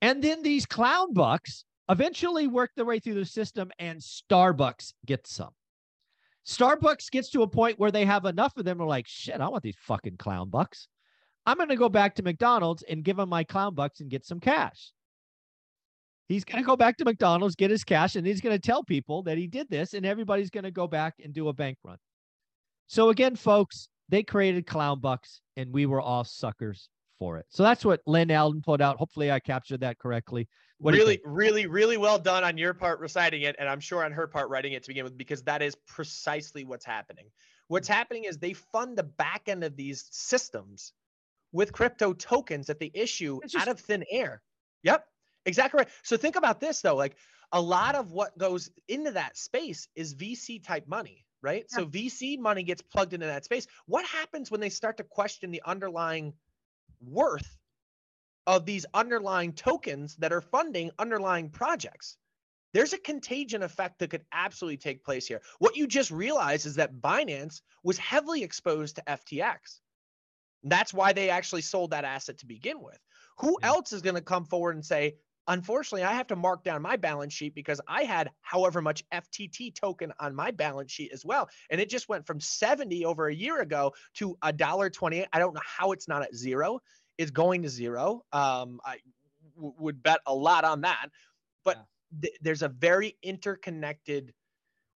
And 0.00 0.22
then 0.22 0.42
these 0.42 0.66
clown 0.66 1.12
bucks 1.12 1.64
eventually 1.88 2.46
work 2.46 2.70
their 2.76 2.84
way 2.84 2.98
through 2.98 3.14
the 3.14 3.24
system 3.24 3.70
and 3.78 4.00
Starbucks 4.00 4.92
gets 5.06 5.32
some. 5.32 5.50
Starbucks 6.46 7.10
gets 7.10 7.30
to 7.30 7.42
a 7.42 7.48
point 7.48 7.78
where 7.78 7.90
they 7.90 8.04
have 8.04 8.24
enough 8.24 8.56
of 8.56 8.64
them. 8.64 8.80
Are 8.80 8.86
like, 8.86 9.06
shit, 9.06 9.40
I 9.40 9.48
want 9.48 9.62
these 9.62 9.76
fucking 9.80 10.16
clown 10.16 10.48
bucks. 10.48 10.88
I'm 11.48 11.56
going 11.56 11.70
to 11.70 11.76
go 11.76 11.88
back 11.88 12.14
to 12.16 12.22
McDonald's 12.22 12.82
and 12.82 13.02
give 13.02 13.18
him 13.18 13.30
my 13.30 13.42
clown 13.42 13.74
bucks 13.74 14.00
and 14.00 14.10
get 14.10 14.26
some 14.26 14.38
cash. 14.38 14.92
He's 16.28 16.44
going 16.44 16.62
to 16.62 16.66
go 16.66 16.76
back 16.76 16.98
to 16.98 17.06
McDonald's, 17.06 17.54
get 17.54 17.70
his 17.70 17.84
cash, 17.84 18.16
and 18.16 18.26
he's 18.26 18.42
going 18.42 18.54
to 18.54 18.60
tell 18.60 18.84
people 18.84 19.22
that 19.22 19.38
he 19.38 19.46
did 19.46 19.70
this, 19.70 19.94
and 19.94 20.04
everybody's 20.04 20.50
going 20.50 20.64
to 20.64 20.70
go 20.70 20.86
back 20.86 21.14
and 21.24 21.32
do 21.32 21.48
a 21.48 21.54
bank 21.54 21.78
run. 21.82 21.96
So, 22.86 23.08
again, 23.08 23.34
folks, 23.34 23.88
they 24.10 24.22
created 24.22 24.66
clown 24.66 25.00
bucks, 25.00 25.40
and 25.56 25.72
we 25.72 25.86
were 25.86 26.02
all 26.02 26.22
suckers 26.22 26.90
for 27.18 27.38
it. 27.38 27.46
So 27.48 27.62
that's 27.62 27.82
what 27.82 28.02
Lyn 28.04 28.30
Alden 28.30 28.60
put 28.60 28.82
out. 28.82 28.98
Hopefully, 28.98 29.32
I 29.32 29.40
captured 29.40 29.80
that 29.80 29.98
correctly. 29.98 30.46
What 30.76 30.92
really, 30.92 31.18
really, 31.24 31.66
really 31.66 31.96
well 31.96 32.18
done 32.18 32.44
on 32.44 32.58
your 32.58 32.74
part 32.74 33.00
reciting 33.00 33.40
it, 33.40 33.56
and 33.58 33.70
I'm 33.70 33.80
sure 33.80 34.04
on 34.04 34.12
her 34.12 34.26
part 34.26 34.50
writing 34.50 34.74
it 34.74 34.82
to 34.82 34.88
begin 34.88 35.04
with, 35.04 35.16
because 35.16 35.42
that 35.44 35.62
is 35.62 35.74
precisely 35.86 36.64
what's 36.64 36.84
happening. 36.84 37.30
What's 37.68 37.88
mm. 37.88 37.94
happening 37.94 38.24
is 38.24 38.36
they 38.36 38.52
fund 38.52 38.98
the 38.98 39.04
back 39.04 39.44
end 39.46 39.64
of 39.64 39.76
these 39.76 40.04
systems 40.10 40.92
with 41.52 41.72
crypto 41.72 42.12
tokens 42.12 42.66
that 42.66 42.78
they 42.78 42.90
issue 42.94 43.40
just, 43.46 43.56
out 43.56 43.68
of 43.68 43.80
thin 43.80 44.04
air. 44.10 44.42
Yep, 44.82 45.04
exactly 45.46 45.78
right. 45.78 45.88
So 46.02 46.16
think 46.16 46.36
about 46.36 46.60
this 46.60 46.80
though, 46.80 46.96
like 46.96 47.16
a 47.52 47.60
lot 47.60 47.94
of 47.94 48.12
what 48.12 48.36
goes 48.36 48.70
into 48.88 49.12
that 49.12 49.36
space 49.36 49.88
is 49.94 50.14
VC 50.14 50.62
type 50.62 50.86
money, 50.86 51.24
right? 51.42 51.64
Yeah. 51.70 51.78
So 51.78 51.86
VC 51.86 52.38
money 52.38 52.62
gets 52.62 52.82
plugged 52.82 53.14
into 53.14 53.26
that 53.26 53.44
space. 53.44 53.66
What 53.86 54.04
happens 54.04 54.50
when 54.50 54.60
they 54.60 54.68
start 54.68 54.98
to 54.98 55.04
question 55.04 55.50
the 55.50 55.62
underlying 55.64 56.34
worth 57.00 57.56
of 58.46 58.64
these 58.66 58.86
underlying 58.94 59.52
tokens 59.52 60.16
that 60.16 60.32
are 60.32 60.40
funding 60.40 60.90
underlying 60.98 61.48
projects? 61.50 62.16
There's 62.74 62.92
a 62.92 62.98
contagion 62.98 63.62
effect 63.62 63.98
that 63.98 64.10
could 64.10 64.24
absolutely 64.30 64.76
take 64.76 65.02
place 65.02 65.26
here. 65.26 65.40
What 65.58 65.76
you 65.76 65.86
just 65.86 66.10
realized 66.10 66.66
is 66.66 66.74
that 66.74 67.00
Binance 67.00 67.62
was 67.82 67.96
heavily 67.96 68.42
exposed 68.42 68.96
to 68.96 69.02
FTX. 69.08 69.80
That's 70.68 70.94
why 70.94 71.12
they 71.12 71.30
actually 71.30 71.62
sold 71.62 71.90
that 71.90 72.04
asset 72.04 72.38
to 72.38 72.46
begin 72.46 72.80
with. 72.80 72.98
Who 73.38 73.56
yeah. 73.60 73.68
else 73.68 73.92
is 73.92 74.02
going 74.02 74.16
to 74.16 74.20
come 74.20 74.44
forward 74.44 74.74
and 74.74 74.84
say, 74.84 75.16
unfortunately, 75.48 76.04
I 76.04 76.12
have 76.12 76.26
to 76.28 76.36
mark 76.36 76.62
down 76.62 76.82
my 76.82 76.96
balance 76.96 77.32
sheet 77.32 77.54
because 77.54 77.80
I 77.88 78.04
had 78.04 78.30
however 78.42 78.80
much 78.80 79.02
FTT 79.12 79.74
token 79.74 80.12
on 80.20 80.34
my 80.34 80.50
balance 80.50 80.92
sheet 80.92 81.10
as 81.12 81.24
well. 81.24 81.48
And 81.70 81.80
it 81.80 81.88
just 81.88 82.08
went 82.08 82.26
from 82.26 82.38
70 82.38 83.04
over 83.04 83.26
a 83.28 83.34
year 83.34 83.60
ago 83.60 83.94
to 84.14 84.36
a 84.42 84.52
dollar 84.52 84.90
28. 84.90 85.26
I 85.32 85.38
don't 85.38 85.54
know 85.54 85.60
how 85.64 85.92
it's 85.92 86.06
not 86.06 86.22
at 86.22 86.34
zero. 86.34 86.80
It's 87.16 87.30
going 87.30 87.62
to 87.62 87.68
zero. 87.68 88.22
Um, 88.32 88.80
I 88.84 88.98
w- 89.56 89.74
would 89.78 90.02
bet 90.02 90.20
a 90.26 90.34
lot 90.34 90.64
on 90.64 90.82
that. 90.82 91.08
But 91.64 91.78
yeah. 91.78 92.20
th- 92.22 92.38
there's 92.42 92.62
a 92.62 92.68
very 92.68 93.16
interconnected 93.22 94.32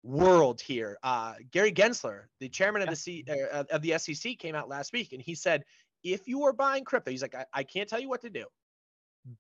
world 0.03 0.61
here. 0.61 0.99
Uh, 1.03 1.35
Gary 1.51 1.73
Gensler, 1.73 2.23
the 2.39 2.49
chairman 2.49 2.83
of 2.83 2.89
the 2.89 2.97
C, 2.97 3.25
uh, 3.29 3.65
of 3.71 3.83
the 3.83 3.99
SEC, 3.99 4.39
came 4.39 4.55
out 4.55 4.69
last 4.69 4.93
week 4.93 5.13
and 5.13 5.21
he 5.21 5.35
said, 5.35 5.65
if 6.03 6.27
you 6.27 6.45
are 6.45 6.53
buying 6.53 6.85
crypto, 6.85 7.11
he's 7.11 7.23
like, 7.23 7.35
I, 7.35 7.45
I 7.53 7.63
can't 7.63 7.89
tell 7.89 8.01
you 8.01 8.09
what 8.09 8.23
to 8.23 8.31
do. 8.31 8.47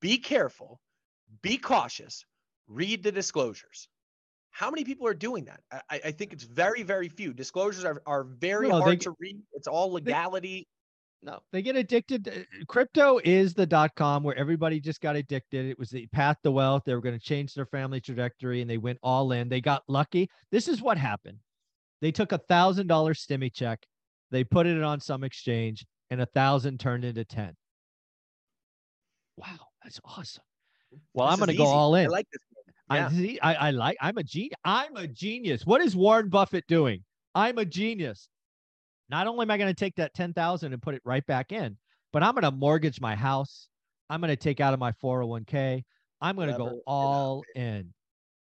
Be 0.00 0.18
careful, 0.18 0.80
be 1.42 1.56
cautious, 1.56 2.24
read 2.68 3.02
the 3.02 3.12
disclosures. 3.12 3.88
How 4.50 4.70
many 4.70 4.84
people 4.84 5.06
are 5.06 5.14
doing 5.14 5.44
that? 5.44 5.60
I, 5.88 6.00
I 6.06 6.10
think 6.10 6.32
it's 6.32 6.44
very, 6.44 6.82
very 6.82 7.08
few. 7.08 7.32
Disclosures 7.32 7.84
are, 7.84 8.02
are 8.04 8.24
very 8.24 8.68
hard 8.68 9.00
to 9.02 9.14
read. 9.18 9.38
It's 9.52 9.68
all 9.68 9.92
legality. 9.92 10.66
No, 11.22 11.40
they 11.52 11.60
get 11.60 11.76
addicted. 11.76 12.28
Uh, 12.28 12.64
crypto 12.66 13.20
is 13.24 13.52
the 13.52 13.66
dot 13.66 13.94
com 13.94 14.22
where 14.22 14.36
everybody 14.36 14.80
just 14.80 15.02
got 15.02 15.16
addicted. 15.16 15.66
It 15.66 15.78
was 15.78 15.90
the 15.90 16.06
path 16.06 16.38
to 16.44 16.50
wealth. 16.50 16.84
They 16.86 16.94
were 16.94 17.02
going 17.02 17.18
to 17.18 17.24
change 17.24 17.52
their 17.52 17.66
family 17.66 18.00
trajectory 18.00 18.62
and 18.62 18.70
they 18.70 18.78
went 18.78 18.98
all 19.02 19.32
in. 19.32 19.48
They 19.48 19.60
got 19.60 19.82
lucky. 19.86 20.30
This 20.50 20.66
is 20.66 20.80
what 20.80 20.96
happened. 20.96 21.38
They 22.00 22.10
took 22.10 22.32
a 22.32 22.38
thousand 22.38 22.86
dollar 22.86 23.12
stimmy 23.12 23.52
check, 23.52 23.84
they 24.30 24.44
put 24.44 24.66
it 24.66 24.82
on 24.82 25.00
some 25.00 25.22
exchange, 25.22 25.84
and 26.08 26.22
a 26.22 26.26
thousand 26.26 26.80
turned 26.80 27.04
into 27.04 27.24
10. 27.24 27.54
Wow, 29.36 29.46
that's 29.84 30.00
awesome. 30.04 30.42
Well, 31.12 31.26
this 31.26 31.34
I'm 31.34 31.38
going 31.38 31.50
to 31.50 31.56
go 31.56 31.66
all 31.66 31.94
in. 31.96 32.06
I 32.06 32.08
like 32.08 32.26
this. 32.32 32.40
Yeah. 32.90 33.36
I, 33.42 33.54
I, 33.54 33.68
I 33.68 33.70
like, 33.70 33.96
I'm 34.00 34.16
a 34.16 34.22
genius. 34.22 34.56
I'm 34.64 34.96
a 34.96 35.06
genius. 35.06 35.66
What 35.66 35.82
is 35.82 35.94
Warren 35.94 36.30
Buffett 36.30 36.66
doing? 36.66 37.04
I'm 37.34 37.58
a 37.58 37.64
genius. 37.64 38.28
Not 39.10 39.26
only 39.26 39.42
am 39.42 39.50
I 39.50 39.58
going 39.58 39.70
to 39.70 39.78
take 39.78 39.96
that 39.96 40.14
10,000 40.14 40.72
and 40.72 40.80
put 40.80 40.94
it 40.94 41.02
right 41.04 41.26
back 41.26 41.52
in, 41.52 41.76
but 42.12 42.22
I'm 42.22 42.32
going 42.34 42.44
to 42.44 42.50
mortgage 42.50 43.00
my 43.00 43.16
house. 43.16 43.68
I'm 44.08 44.20
going 44.20 44.30
to 44.30 44.36
take 44.36 44.60
out 44.60 44.72
of 44.72 44.80
my 44.80 44.92
401k. 44.92 45.84
I'm 46.20 46.36
going 46.36 46.50
to 46.50 46.56
go 46.56 46.80
all 46.86 47.44
in. 47.54 47.92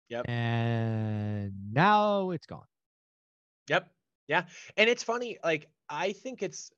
Yep. 0.10 0.29
And 0.29 1.51
now 1.74 2.32
it's 2.32 2.46
gone. 2.46 2.65
Yep. 3.70 3.89
Yeah. 4.27 4.43
And 4.77 4.89
it's 4.89 5.03
funny. 5.03 5.38
Like, 5.43 5.67
I 5.89 6.13
think 6.13 6.43
it's 6.43 6.72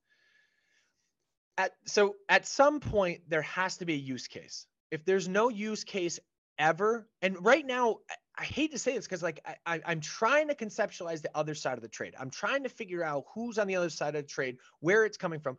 at, 1.58 1.72
so 1.86 2.16
at 2.30 2.48
some 2.48 2.80
point, 2.80 3.22
there 3.28 3.44
has 3.44 3.78
to 3.78 3.86
be 3.86 3.94
a 3.94 3.98
use 3.98 4.28
case. 4.28 4.66
If 4.92 5.06
there's 5.06 5.28
no 5.28 5.50
use 5.50 5.84
case 5.84 6.20
ever. 6.58 7.08
And 7.22 7.44
right 7.44 7.66
now, 7.66 7.98
I 8.38 8.44
hate 8.44 8.72
to 8.72 8.80
say 8.80 8.96
this 8.96 9.06
because 9.06 9.24
like 9.24 9.42
I, 9.66 9.82
I'm 9.86 10.02
trying 10.02 10.48
to 10.50 10.56
conceptualize 10.56 11.22
the 11.22 11.36
other 11.36 11.56
side 11.56 11.78
of 11.78 11.82
the 11.82 11.90
trade. 11.90 12.16
I'm 12.20 12.30
trying 12.30 12.64
to 12.64 12.70
figure 12.70 13.04
out 13.04 13.26
who's 13.34 13.58
on 13.58 13.68
the 13.68 13.76
other 13.76 13.90
side 13.90 14.16
of 14.16 14.24
the 14.24 14.28
trade, 14.28 14.58
where 14.80 15.06
it's 15.06 15.18
coming 15.18 15.40
from. 15.40 15.58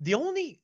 The 0.00 0.14
only 0.14 0.60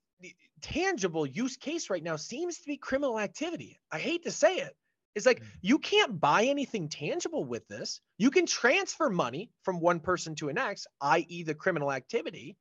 tangible 0.61 1.27
use 1.27 1.57
case 1.57 1.91
right 1.91 2.03
now 2.03 2.17
seems 2.17 2.59
to 2.59 2.67
be 2.67 2.77
criminal 2.77 3.19
activity. 3.19 3.81
I 3.91 3.99
hate 3.99 4.25
to 4.25 4.31
say 4.31 4.57
it. 4.57 4.75
It's 5.15 5.27
like 5.27 5.41
mm. 5.41 5.47
you 5.61 5.79
can't 5.79 6.21
buy 6.21 6.45
anything 6.45 6.89
tangible 6.89 7.45
with 7.45 7.67
this. 7.69 8.01
You 8.19 8.31
can 8.31 8.47
transfer 8.47 9.11
money 9.11 9.51
from 9.63 9.81
one 9.81 10.01
person 10.01 10.35
to 10.37 10.49
an 10.49 10.55
next, 10.55 10.87
i.e., 11.01 11.43
the 11.43 11.55
criminal 11.55 11.93
activity, 11.93 12.57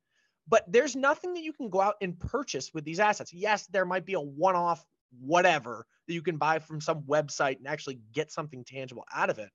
but 0.48 0.64
there's 0.70 0.96
nothing 0.96 1.34
that 1.34 1.42
you 1.42 1.52
can 1.52 1.70
go 1.70 1.80
out 1.80 1.96
and 2.00 2.18
purchase 2.18 2.74
with 2.74 2.84
these 2.84 3.00
assets. 3.00 3.32
Yes, 3.32 3.66
there 3.68 3.86
might 3.86 4.04
be 4.04 4.14
a 4.14 4.20
one 4.20 4.56
off 4.56 4.84
whatever 5.18 5.86
that 6.06 6.14
you 6.14 6.22
can 6.22 6.36
buy 6.36 6.58
from 6.58 6.80
some 6.80 7.02
website 7.02 7.58
and 7.58 7.66
actually 7.66 8.00
get 8.12 8.30
something 8.30 8.64
tangible 8.64 9.04
out 9.12 9.30
of 9.30 9.38
it. 9.38 9.50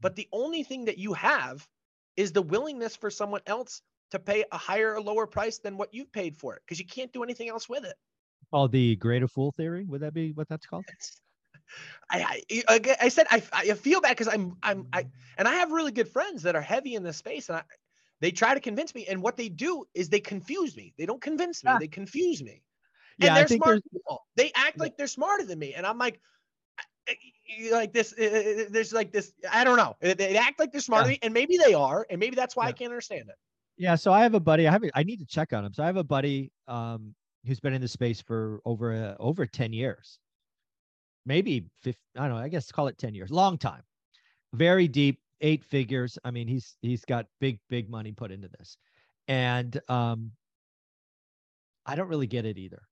But 0.00 0.16
the 0.16 0.28
only 0.32 0.62
thing 0.62 0.86
that 0.86 0.98
you 0.98 1.12
have 1.14 1.66
is 2.16 2.32
the 2.32 2.42
willingness 2.42 2.96
for 2.96 3.10
someone 3.10 3.40
else 3.46 3.82
to 4.10 4.18
pay 4.18 4.44
a 4.52 4.58
higher 4.58 4.94
or 4.94 5.00
lower 5.00 5.26
price 5.26 5.58
than 5.58 5.76
what 5.76 5.92
you've 5.92 6.12
paid 6.12 6.36
for 6.36 6.54
it 6.54 6.62
because 6.64 6.78
you 6.78 6.86
can't 6.86 7.12
do 7.12 7.22
anything 7.22 7.48
else 7.48 7.68
with 7.68 7.84
it. 7.84 7.94
Oh, 8.52 8.68
the 8.68 8.96
greater 8.96 9.26
fool 9.26 9.52
theory? 9.52 9.84
Would 9.86 10.02
that 10.02 10.14
be 10.14 10.32
what 10.32 10.48
that's 10.48 10.66
called? 10.66 10.84
I, 12.10 12.42
I, 12.68 12.96
I 13.00 13.08
said 13.08 13.26
I, 13.30 13.42
I 13.52 13.72
feel 13.72 14.00
bad 14.00 14.10
because 14.10 14.28
I'm 14.28 14.56
I'm 14.62 14.86
I 14.92 15.06
and 15.38 15.48
I 15.48 15.54
have 15.54 15.72
really 15.72 15.90
good 15.90 16.08
friends 16.08 16.42
that 16.42 16.54
are 16.54 16.60
heavy 16.60 16.94
in 16.94 17.02
this 17.02 17.16
space 17.16 17.48
and 17.48 17.58
I 17.58 17.62
they 18.20 18.30
try 18.30 18.54
to 18.54 18.60
convince 18.60 18.94
me 18.94 19.06
and 19.06 19.22
what 19.22 19.36
they 19.36 19.48
do 19.48 19.84
is 19.94 20.08
they 20.08 20.20
confuse 20.20 20.76
me. 20.76 20.94
They 20.96 21.06
don't 21.06 21.20
convince 21.20 21.64
me, 21.64 21.72
yeah. 21.72 21.78
they 21.78 21.88
confuse 21.88 22.42
me. 22.42 22.62
Yeah, 23.18 23.28
and 23.28 23.36
they're 23.36 23.44
I 23.44 23.46
think 23.46 23.62
smart 23.62 23.82
people. 23.92 24.22
They 24.36 24.52
act 24.54 24.78
like 24.78 24.96
they're 24.96 25.06
smarter 25.06 25.44
than 25.44 25.58
me, 25.58 25.74
and 25.74 25.86
I'm 25.86 25.98
like, 25.98 26.20
like 27.70 27.92
this. 27.92 28.14
There's 28.16 28.92
like 28.92 29.12
this. 29.12 29.32
I 29.50 29.64
don't 29.64 29.76
know. 29.76 29.96
They 30.00 30.36
act 30.36 30.58
like 30.58 30.72
they're 30.72 30.80
smarter, 30.80 31.12
yeah. 31.12 31.18
and 31.22 31.34
maybe 31.34 31.56
they 31.56 31.74
are, 31.74 32.06
and 32.10 32.18
maybe 32.18 32.36
that's 32.36 32.56
why 32.56 32.64
yeah. 32.64 32.70
I 32.70 32.72
can't 32.72 32.90
understand 32.90 33.28
it. 33.28 33.36
Yeah. 33.76 33.94
So 33.94 34.12
I 34.12 34.22
have 34.22 34.34
a 34.34 34.40
buddy. 34.40 34.66
I 34.66 34.72
have. 34.72 34.82
I 34.94 35.02
need 35.02 35.18
to 35.18 35.26
check 35.26 35.52
on 35.52 35.64
him. 35.64 35.72
So 35.72 35.82
I 35.82 35.86
have 35.86 35.96
a 35.96 36.04
buddy 36.04 36.50
um, 36.68 37.14
who's 37.46 37.60
been 37.60 37.72
in 37.72 37.80
the 37.80 37.88
space 37.88 38.20
for 38.20 38.60
over 38.64 38.92
uh, 38.92 39.14
over 39.22 39.46
ten 39.46 39.72
years, 39.72 40.18
maybe 41.26 41.64
50, 41.82 42.00
I 42.16 42.28
don't 42.28 42.36
know. 42.36 42.42
I 42.42 42.48
guess 42.48 42.70
call 42.72 42.88
it 42.88 42.98
ten 42.98 43.14
years. 43.14 43.30
Long 43.30 43.58
time. 43.58 43.82
Very 44.52 44.88
deep. 44.88 45.20
Eight 45.40 45.64
figures. 45.64 46.18
I 46.24 46.30
mean, 46.30 46.48
he's 46.48 46.76
he's 46.80 47.04
got 47.04 47.26
big 47.40 47.58
big 47.68 47.90
money 47.90 48.12
put 48.12 48.30
into 48.30 48.48
this, 48.58 48.78
and 49.28 49.78
um, 49.88 50.30
I 51.84 51.96
don't 51.96 52.08
really 52.08 52.26
get 52.28 52.46
it 52.46 52.56
either 52.56 52.82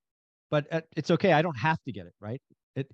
but 0.53 0.67
uh, 0.71 0.83
it's 0.95 1.11
okay. 1.11 1.33
I 1.33 1.41
don't 1.41 1.57
have 1.57 1.83
to 1.85 1.93
get 1.93 2.07
it 2.07 2.13
right. 2.21 2.41
It 2.77 2.93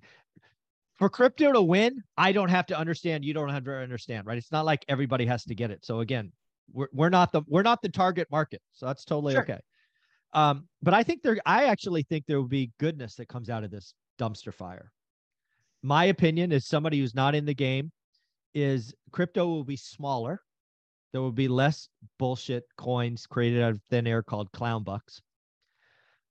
for 0.97 1.09
crypto 1.09 1.51
to 1.51 1.61
win, 1.61 2.01
I 2.17 2.31
don't 2.31 2.49
have 2.49 2.65
to 2.67 2.77
understand. 2.77 3.23
You 3.23 3.33
don't 3.33 3.49
have 3.49 3.65
to 3.65 3.75
understand, 3.75 4.25
right? 4.25 4.37
It's 4.37 4.51
not 4.51 4.65
like 4.65 4.83
everybody 4.87 5.25
has 5.25 5.43
to 5.43 5.55
get 5.55 5.69
it. 5.69 5.85
So 5.85 5.99
again, 5.99 6.31
we're 6.71 6.87
we're 6.93 7.09
not 7.09 7.33
the 7.33 7.41
we're 7.47 7.61
not 7.61 7.81
the 7.81 7.89
target 7.89 8.27
market, 8.31 8.61
so 8.71 8.85
that's 8.85 9.03
totally 9.03 9.33
sure. 9.33 9.43
okay. 9.43 9.59
Um, 10.33 10.67
but 10.81 10.93
I 10.93 11.03
think 11.03 11.21
there, 11.21 11.37
I 11.45 11.65
actually 11.65 12.03
think 12.03 12.25
there 12.27 12.39
will 12.39 12.47
be 12.47 12.71
goodness 12.79 13.15
that 13.15 13.27
comes 13.27 13.49
out 13.49 13.63
of 13.63 13.71
this 13.71 13.93
dumpster 14.19 14.53
fire. 14.53 14.91
My 15.83 16.05
opinion 16.05 16.51
is 16.51 16.65
somebody 16.65 16.99
who's 16.99 17.15
not 17.15 17.35
in 17.35 17.45
the 17.45 17.55
game 17.55 17.91
is 18.53 18.93
crypto 19.11 19.47
will 19.47 19.63
be 19.63 19.75
smaller. 19.75 20.41
There 21.11 21.21
will 21.21 21.31
be 21.31 21.47
less 21.47 21.89
bullshit 22.19 22.63
coins 22.77 23.25
created 23.25 23.63
out 23.63 23.71
of 23.71 23.81
thin 23.89 24.07
air 24.07 24.23
called 24.23 24.51
clown 24.51 24.83
bucks. 24.83 25.21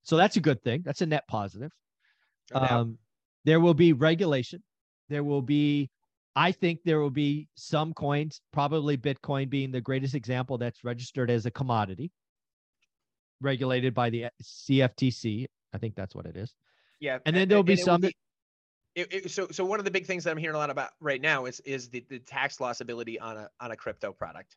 So 0.08 0.16
that's 0.16 0.38
a 0.38 0.40
good 0.40 0.62
thing. 0.62 0.80
That's 0.86 1.02
a 1.02 1.06
net 1.06 1.28
positive. 1.28 1.70
Um, 2.54 2.96
there 3.44 3.60
will 3.60 3.74
be 3.74 3.92
regulation. 3.92 4.62
There 5.10 5.22
will 5.22 5.42
be, 5.42 5.90
I 6.34 6.50
think 6.50 6.80
there 6.82 6.98
will 6.98 7.10
be 7.10 7.46
some 7.56 7.92
coins, 7.92 8.40
probably 8.50 8.96
Bitcoin 8.96 9.50
being 9.50 9.70
the 9.70 9.82
greatest 9.82 10.14
example 10.14 10.56
that's 10.56 10.82
registered 10.82 11.30
as 11.30 11.44
a 11.44 11.50
commodity, 11.50 12.10
regulated 13.42 13.92
by 13.92 14.08
the 14.08 14.28
CFTC. 14.42 15.44
I 15.74 15.78
think 15.78 15.94
that's 15.94 16.14
what 16.14 16.24
it 16.24 16.38
is. 16.38 16.54
Yeah. 17.00 17.18
And 17.26 17.36
then 17.36 17.46
there'll 17.46 17.62
be 17.62 17.76
some. 17.76 18.02
It, 18.02 18.14
it, 18.94 19.30
so, 19.30 19.48
so 19.50 19.62
one 19.66 19.78
of 19.78 19.84
the 19.84 19.90
big 19.90 20.06
things 20.06 20.24
that 20.24 20.30
I'm 20.30 20.38
hearing 20.38 20.56
a 20.56 20.58
lot 20.58 20.70
about 20.70 20.92
right 21.00 21.20
now 21.20 21.44
is 21.44 21.60
is 21.60 21.90
the, 21.90 22.02
the 22.08 22.18
tax 22.18 22.60
loss 22.60 22.80
ability 22.80 23.20
on 23.20 23.36
a 23.36 23.50
on 23.60 23.72
a 23.72 23.76
crypto 23.76 24.12
product. 24.12 24.56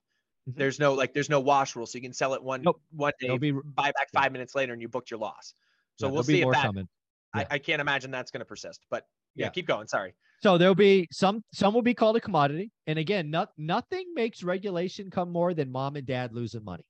Mm-hmm. 0.50 0.60
There's 0.60 0.80
no 0.80 0.94
like 0.94 1.14
there's 1.14 1.30
no 1.30 1.40
wash 1.40 1.76
rule, 1.76 1.86
so 1.86 1.98
you 1.98 2.02
can 2.02 2.14
sell 2.14 2.34
it 2.34 2.42
one 2.42 2.64
nope. 2.64 2.82
one 2.92 3.14
day, 3.20 3.38
be, 3.38 3.52
buy 3.52 3.92
back 3.92 4.10
five 4.14 4.32
minutes 4.32 4.56
later, 4.56 4.74
and 4.74 4.82
you 4.82 4.88
booked 4.88 5.12
your 5.12 5.20
loss. 5.20 5.54
So 5.98 6.08
yeah, 6.08 6.12
we'll 6.14 6.24
see 6.24 6.42
if 6.42 6.52
that. 6.52 6.72
Yeah. 6.76 6.84
I, 7.34 7.46
I, 7.52 7.58
can't 7.60 7.80
imagine 7.80 8.12
that's 8.12 8.32
going 8.32 8.40
to 8.40 8.46
persist, 8.46 8.82
but 8.90 9.06
yeah, 9.36 9.46
yeah, 9.46 9.50
keep 9.52 9.68
going. 9.68 9.88
Sorry. 9.88 10.14
So 10.42 10.58
there'll 10.58 10.74
be 10.74 11.08
some 11.12 11.44
some 11.54 11.74
will 11.74 11.84
be 11.84 11.94
called 11.94 12.18
a 12.18 12.20
commodity, 12.20 12.72
and 12.88 12.98
again, 12.98 13.30
not, 13.30 13.50
nothing 13.58 14.12
makes 14.16 14.42
regulation 14.42 15.12
come 15.12 15.32
more 15.32 15.54
than 15.54 15.72
mom 15.72 15.96
and 15.96 16.06
dad 16.06 16.34
losing 16.34 16.64
money. 16.64 16.84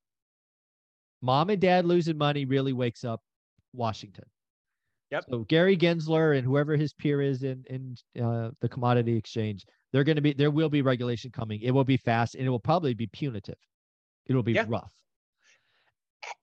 Mom 1.22 1.50
and 1.50 1.60
dad 1.60 1.86
losing 1.86 2.18
money 2.18 2.46
really 2.46 2.74
wakes 2.74 3.04
up 3.04 3.22
Washington. 3.74 4.26
Yep. 5.12 5.26
So 5.30 5.40
Gary 5.40 5.78
Gensler 5.78 6.38
and 6.38 6.46
whoever 6.46 6.78
his 6.78 6.94
peer 6.94 7.22
is 7.22 7.44
in 7.44 7.64
in 7.70 8.24
uh, 8.24 8.52
the 8.62 8.70
commodity 8.70 9.16
exchange, 9.18 9.66
they're 9.92 10.06
going 10.06 10.16
to 10.16 10.22
be 10.22 10.34
there 10.34 10.52
will 10.52 10.70
be 10.70 10.82
regulation 10.82 11.32
coming. 11.32 11.60
It 11.62 11.72
will 11.72 11.84
be 11.84 11.98
fast 11.98 12.36
and 12.36 12.46
it 12.46 12.50
will 12.50 12.60
probably 12.60 12.94
be 12.94 13.08
punitive. 13.08 13.58
It 14.28 14.34
will 14.34 14.44
be 14.44 14.54
yeah. 14.54 14.66
rough. 14.68 14.94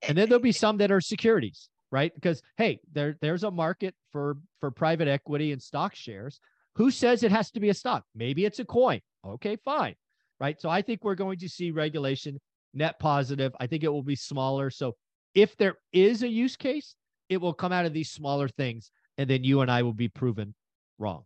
And 0.06 0.18
then 0.18 0.28
there'll 0.28 0.42
be 0.42 0.52
some 0.52 0.78
that 0.78 0.90
are 0.90 1.00
securities, 1.00 1.70
right? 1.90 2.14
Because 2.14 2.42
hey, 2.58 2.80
there 2.92 3.16
there's 3.22 3.42
a 3.42 3.50
market 3.50 3.94
for 4.12 4.36
for 4.60 4.70
private 4.70 5.08
equity 5.08 5.52
and 5.52 5.62
stock 5.62 5.94
shares. 5.94 6.38
Who 6.74 6.90
says 6.90 7.22
it 7.22 7.32
has 7.32 7.50
to 7.52 7.60
be 7.60 7.70
a 7.70 7.74
stock? 7.74 8.04
Maybe 8.14 8.44
it's 8.44 8.58
a 8.58 8.64
coin. 8.64 9.00
Okay, 9.26 9.56
fine. 9.64 9.94
Right? 10.40 10.60
So 10.60 10.68
I 10.68 10.82
think 10.82 11.02
we're 11.02 11.16
going 11.16 11.38
to 11.38 11.48
see 11.48 11.70
regulation 11.70 12.38
net 12.74 12.98
positive. 12.98 13.52
I 13.58 13.66
think 13.66 13.82
it 13.82 13.88
will 13.88 14.02
be 14.02 14.14
smaller. 14.14 14.70
So 14.70 14.94
if 15.34 15.56
there 15.56 15.76
is 15.92 16.22
a 16.22 16.28
use 16.28 16.54
case, 16.54 16.94
it 17.28 17.38
will 17.38 17.54
come 17.54 17.72
out 17.72 17.86
of 17.86 17.92
these 17.92 18.10
smaller 18.10 18.48
things 18.48 18.90
and 19.18 19.28
then 19.28 19.44
you 19.44 19.60
and 19.60 19.70
I 19.70 19.82
will 19.82 19.92
be 19.92 20.08
proven 20.08 20.54
wrong. 20.98 21.24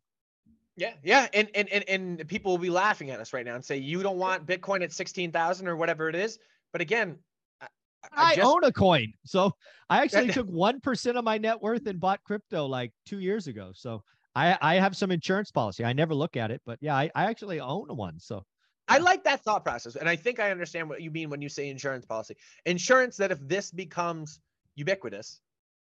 Yeah, 0.77 0.95
yeah, 1.05 1.29
and 1.35 1.49
and 1.55 1.69
and 1.69 1.85
and 1.87 2.29
people 2.29 2.51
will 2.51 2.59
be 2.59 2.71
laughing 2.71 3.11
at 3.11 3.21
us 3.21 3.35
right 3.35 3.45
now 3.45 3.55
and 3.55 3.65
say 3.65 3.77
you 3.77 4.03
don't 4.03 4.17
want 4.17 4.47
Bitcoin 4.47 4.83
at 4.83 4.91
sixteen 4.91 5.31
thousand 5.31 5.69
or 5.69 5.77
whatever 5.77 6.09
it 6.09 6.15
is. 6.15 6.39
But 6.73 6.81
again, 6.81 7.19
I, 7.61 7.67
I, 8.05 8.31
I 8.31 8.35
just... 8.37 8.47
own 8.47 8.65
a 8.65 8.73
coin, 8.73 9.13
so 9.25 9.53
I 9.91 10.03
actually 10.03 10.29
took 10.33 10.47
one 10.47 10.81
percent 10.81 11.19
of 11.19 11.25
my 11.25 11.37
net 11.37 11.61
worth 11.61 11.87
and 11.87 12.01
bought 12.01 12.25
crypto 12.25 12.65
like 12.65 12.91
two 13.05 13.21
years 13.21 13.49
ago. 13.49 13.73
So 13.75 14.03
I 14.35 14.57
I 14.63 14.75
have 14.77 14.97
some 14.97 15.11
insurance 15.11 15.51
policy. 15.51 15.85
I 15.85 15.93
never 15.93 16.15
look 16.15 16.39
at 16.39 16.51
it, 16.51 16.63
but 16.65 16.79
yeah, 16.81 16.97
I, 16.97 17.11
I 17.15 17.25
actually 17.27 17.61
own 17.61 17.95
one. 17.95 18.19
So 18.19 18.43
I 18.89 18.97
like 18.97 19.25
that 19.25 19.45
thought 19.45 19.65
process, 19.65 19.97
and 19.97 20.09
I 20.09 20.17
think 20.17 20.41
I 20.41 20.51
understand 20.51 20.89
what 20.89 21.03
you 21.03 21.11
mean 21.11 21.29
when 21.29 21.43
you 21.43 21.51
say 21.51 21.69
insurance 21.69 22.07
policy. 22.07 22.35
Insurance 22.65 23.19
that 23.19 23.31
if 23.31 23.47
this 23.47 23.71
becomes 23.71 24.41
ubiquitous, 24.75 25.43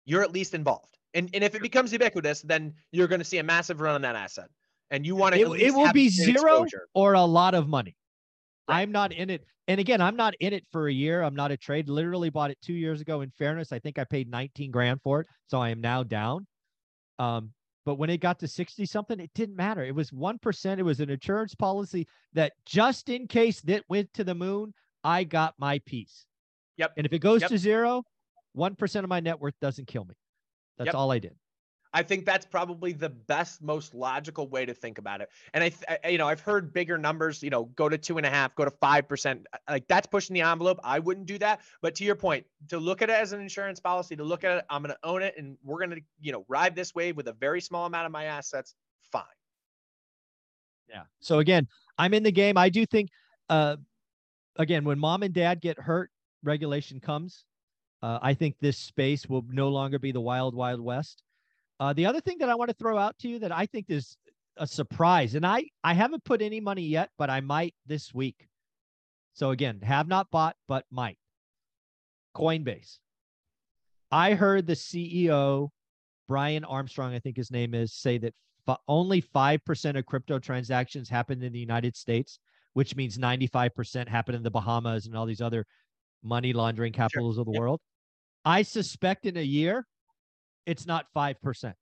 you're 0.04 0.22
at 0.22 0.32
least 0.32 0.54
involved. 0.54 0.98
And, 1.14 1.30
and 1.32 1.44
if 1.44 1.54
it 1.54 1.62
becomes 1.62 1.92
ubiquitous, 1.92 2.42
then 2.42 2.74
you're 2.90 3.06
going 3.06 3.20
to 3.20 3.24
see 3.24 3.38
a 3.38 3.42
massive 3.42 3.80
run 3.80 3.94
on 3.94 4.02
that 4.02 4.16
asset. 4.16 4.48
And 4.90 5.06
you 5.06 5.16
want 5.16 5.34
to 5.34 5.40
it, 5.40 5.60
it 5.60 5.74
will 5.74 5.92
be 5.92 6.08
zero 6.08 6.62
exposure. 6.62 6.88
or 6.94 7.14
a 7.14 7.22
lot 7.22 7.54
of 7.54 7.68
money. 7.68 7.96
Right. 8.68 8.80
i'm 8.82 8.92
not 8.92 9.12
in 9.12 9.30
it. 9.30 9.44
And 9.66 9.80
again 9.80 10.00
i'm 10.00 10.16
not 10.16 10.34
in 10.40 10.52
it 10.52 10.64
for 10.70 10.88
a 10.88 10.92
year. 10.92 11.22
I'm 11.22 11.34
not 11.34 11.50
a 11.50 11.56
trade. 11.56 11.88
Literally 11.88 12.30
bought 12.30 12.50
it 12.50 12.58
two 12.62 12.74
years 12.74 13.00
ago. 13.00 13.22
In 13.22 13.30
fairness 13.30 13.72
i 13.72 13.78
think 13.78 13.98
i 13.98 14.04
paid 14.04 14.30
19 14.30 14.70
grand 14.70 15.00
for 15.02 15.20
it 15.20 15.26
so 15.46 15.60
i 15.60 15.70
am 15.70 15.80
now 15.80 16.02
down. 16.02 16.46
Um 17.18 17.52
but 17.86 17.96
when 17.96 18.08
it 18.08 18.18
got 18.18 18.38
to 18.40 18.48
60 18.48 18.84
something 18.86 19.20
it 19.20 19.30
didn't 19.34 19.56
matter. 19.56 19.84
It 19.84 19.94
was 19.94 20.10
1% 20.10 20.78
it 20.78 20.82
was 20.82 21.00
an 21.00 21.10
insurance 21.10 21.54
policy 21.54 22.06
that 22.34 22.52
just 22.66 23.08
in 23.08 23.26
case 23.26 23.60
that 23.62 23.84
went 23.88 24.12
to 24.14 24.24
the 24.24 24.34
moon 24.34 24.74
i 25.02 25.24
got 25.24 25.54
my 25.58 25.78
piece. 25.86 26.26
Yep. 26.76 26.92
And 26.96 27.06
if 27.06 27.12
it 27.12 27.20
goes 27.20 27.40
yep. 27.40 27.50
to 27.50 27.58
zero 27.58 28.04
1% 28.56 29.02
of 29.02 29.08
my 29.08 29.20
net 29.20 29.40
worth 29.40 29.54
doesn't 29.60 29.86
kill 29.86 30.04
me. 30.04 30.14
That's 30.78 30.86
yep. 30.86 30.94
all 30.94 31.10
I 31.10 31.18
did. 31.18 31.34
I 31.94 32.02
think 32.02 32.26
that's 32.26 32.44
probably 32.44 32.92
the 32.92 33.08
best, 33.08 33.62
most 33.62 33.94
logical 33.94 34.48
way 34.48 34.66
to 34.66 34.74
think 34.74 34.98
about 34.98 35.20
it. 35.20 35.30
And 35.54 35.62
I, 35.62 35.72
I, 36.02 36.08
you 36.08 36.18
know, 36.18 36.26
I've 36.26 36.40
heard 36.40 36.72
bigger 36.72 36.98
numbers, 36.98 37.40
you 37.40 37.50
know, 37.50 37.66
go 37.76 37.88
to 37.88 37.96
two 37.96 38.16
and 38.16 38.26
a 38.26 38.30
half, 38.30 38.52
go 38.56 38.64
to 38.64 38.70
5%. 38.72 39.44
Like 39.70 39.86
that's 39.86 40.08
pushing 40.08 40.34
the 40.34 40.42
envelope. 40.42 40.80
I 40.82 40.98
wouldn't 40.98 41.26
do 41.26 41.38
that. 41.38 41.60
But 41.82 41.94
to 41.96 42.04
your 42.04 42.16
point, 42.16 42.44
to 42.68 42.78
look 42.78 43.00
at 43.00 43.10
it 43.10 43.12
as 43.12 43.32
an 43.32 43.40
insurance 43.40 43.78
policy, 43.78 44.16
to 44.16 44.24
look 44.24 44.42
at 44.42 44.58
it, 44.58 44.64
I'm 44.68 44.82
going 44.82 44.92
to 44.92 44.98
own 45.08 45.22
it 45.22 45.34
and 45.38 45.56
we're 45.62 45.78
going 45.78 45.90
to, 45.90 46.00
you 46.20 46.32
know, 46.32 46.44
ride 46.48 46.74
this 46.74 46.96
wave 46.96 47.16
with 47.16 47.28
a 47.28 47.32
very 47.32 47.60
small 47.60 47.86
amount 47.86 48.06
of 48.06 48.12
my 48.12 48.24
assets. 48.24 48.74
Fine. 49.12 49.22
Yeah. 50.88 51.02
So 51.20 51.38
again, 51.38 51.68
I'm 51.96 52.12
in 52.12 52.24
the 52.24 52.32
game. 52.32 52.58
I 52.58 52.70
do 52.70 52.84
think, 52.86 53.10
uh, 53.48 53.76
again, 54.56 54.84
when 54.84 54.98
mom 54.98 55.22
and 55.22 55.32
dad 55.32 55.60
get 55.60 55.78
hurt, 55.78 56.10
regulation 56.42 56.98
comes. 56.98 57.44
Uh, 58.04 58.18
I 58.20 58.34
think 58.34 58.56
this 58.60 58.76
space 58.76 59.26
will 59.26 59.46
no 59.48 59.70
longer 59.70 59.98
be 59.98 60.12
the 60.12 60.20
wild, 60.20 60.54
wild 60.54 60.78
west. 60.78 61.22
Uh, 61.80 61.94
the 61.94 62.04
other 62.04 62.20
thing 62.20 62.36
that 62.40 62.50
I 62.50 62.54
want 62.54 62.68
to 62.68 62.76
throw 62.76 62.98
out 62.98 63.18
to 63.20 63.28
you 63.28 63.38
that 63.38 63.50
I 63.50 63.64
think 63.64 63.86
is 63.88 64.18
a 64.58 64.66
surprise, 64.66 65.34
and 65.34 65.46
I 65.46 65.64
I 65.82 65.94
haven't 65.94 66.22
put 66.22 66.42
any 66.42 66.60
money 66.60 66.82
yet, 66.82 67.08
but 67.16 67.30
I 67.30 67.40
might 67.40 67.74
this 67.86 68.12
week. 68.12 68.46
So 69.32 69.52
again, 69.52 69.80
have 69.80 70.06
not 70.06 70.30
bought, 70.30 70.54
but 70.68 70.84
might. 70.90 71.16
Coinbase. 72.36 72.98
I 74.12 74.34
heard 74.34 74.66
the 74.66 74.74
CEO, 74.74 75.70
Brian 76.28 76.62
Armstrong, 76.64 77.14
I 77.14 77.20
think 77.20 77.38
his 77.38 77.50
name 77.50 77.72
is, 77.72 77.94
say 77.94 78.18
that 78.18 78.34
f- 78.68 78.80
only 78.86 79.22
5% 79.22 79.98
of 79.98 80.04
crypto 80.04 80.38
transactions 80.38 81.08
happen 81.08 81.42
in 81.42 81.54
the 81.54 81.58
United 81.58 81.96
States, 81.96 82.38
which 82.74 82.96
means 82.96 83.16
95% 83.16 84.08
happen 84.08 84.34
in 84.34 84.42
the 84.42 84.50
Bahamas 84.50 85.06
and 85.06 85.16
all 85.16 85.24
these 85.24 85.40
other 85.40 85.64
money 86.22 86.52
laundering 86.52 86.92
capitals 86.92 87.36
sure. 87.36 87.40
of 87.40 87.46
the 87.46 87.58
world. 87.58 87.80
I 88.44 88.62
suspect 88.62 89.26
in 89.26 89.36
a 89.36 89.42
year, 89.42 89.86
it's 90.66 90.86
not 90.86 91.06
5%. 91.16 91.74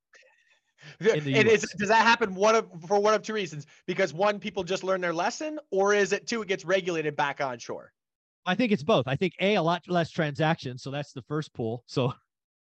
It 0.99 1.47
is, 1.47 1.61
does 1.77 1.87
that 1.89 2.05
happen 2.05 2.35
one 2.35 2.55
of 2.55 2.69
for 2.87 2.99
one 2.99 3.13
of 3.13 3.21
two 3.21 3.33
reasons? 3.33 3.65
Because 3.87 4.13
one, 4.13 4.39
people 4.39 4.63
just 4.63 4.83
learn 4.83 4.99
their 4.99 5.13
lesson, 5.13 5.57
or 5.71 5.93
is 5.93 6.11
it 6.11 6.27
two, 6.27 6.41
it 6.41 6.47
gets 6.47 6.65
regulated 6.65 7.15
back 7.15 7.39
onshore? 7.39 7.91
I 8.45 8.55
think 8.55 8.71
it's 8.71 8.83
both. 8.83 9.07
I 9.07 9.15
think 9.15 9.33
a 9.39 9.55
a 9.55 9.61
lot 9.61 9.83
less 9.87 10.11
transactions, 10.11 10.83
so 10.83 10.91
that's 10.91 11.13
the 11.13 11.21
first 11.23 11.53
pool. 11.53 11.83
So 11.87 12.13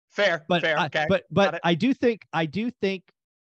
fair, 0.09 0.45
but 0.47 0.61
fair, 0.61 0.77
okay. 0.85 1.05
but 1.09 1.23
but 1.29 1.59
I 1.63 1.75
do 1.75 1.93
think 1.93 2.21
I 2.31 2.45
do 2.45 2.71
think 2.71 3.03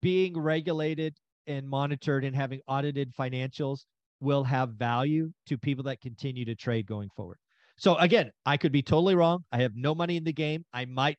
being 0.01 0.39
regulated 0.39 1.17
and 1.47 1.67
monitored 1.67 2.23
and 2.23 2.35
having 2.35 2.61
audited 2.67 3.11
financials 3.19 3.85
will 4.19 4.43
have 4.43 4.69
value 4.69 5.31
to 5.47 5.57
people 5.57 5.85
that 5.85 5.99
continue 6.01 6.45
to 6.45 6.55
trade 6.55 6.85
going 6.85 7.09
forward. 7.15 7.37
So 7.81 7.95
again, 7.95 8.31
I 8.45 8.57
could 8.57 8.71
be 8.71 8.83
totally 8.83 9.15
wrong. 9.15 9.43
I 9.51 9.63
have 9.63 9.75
no 9.75 9.95
money 9.95 10.15
in 10.15 10.23
the 10.23 10.31
game. 10.31 10.63
I 10.71 10.85
might 10.85 11.17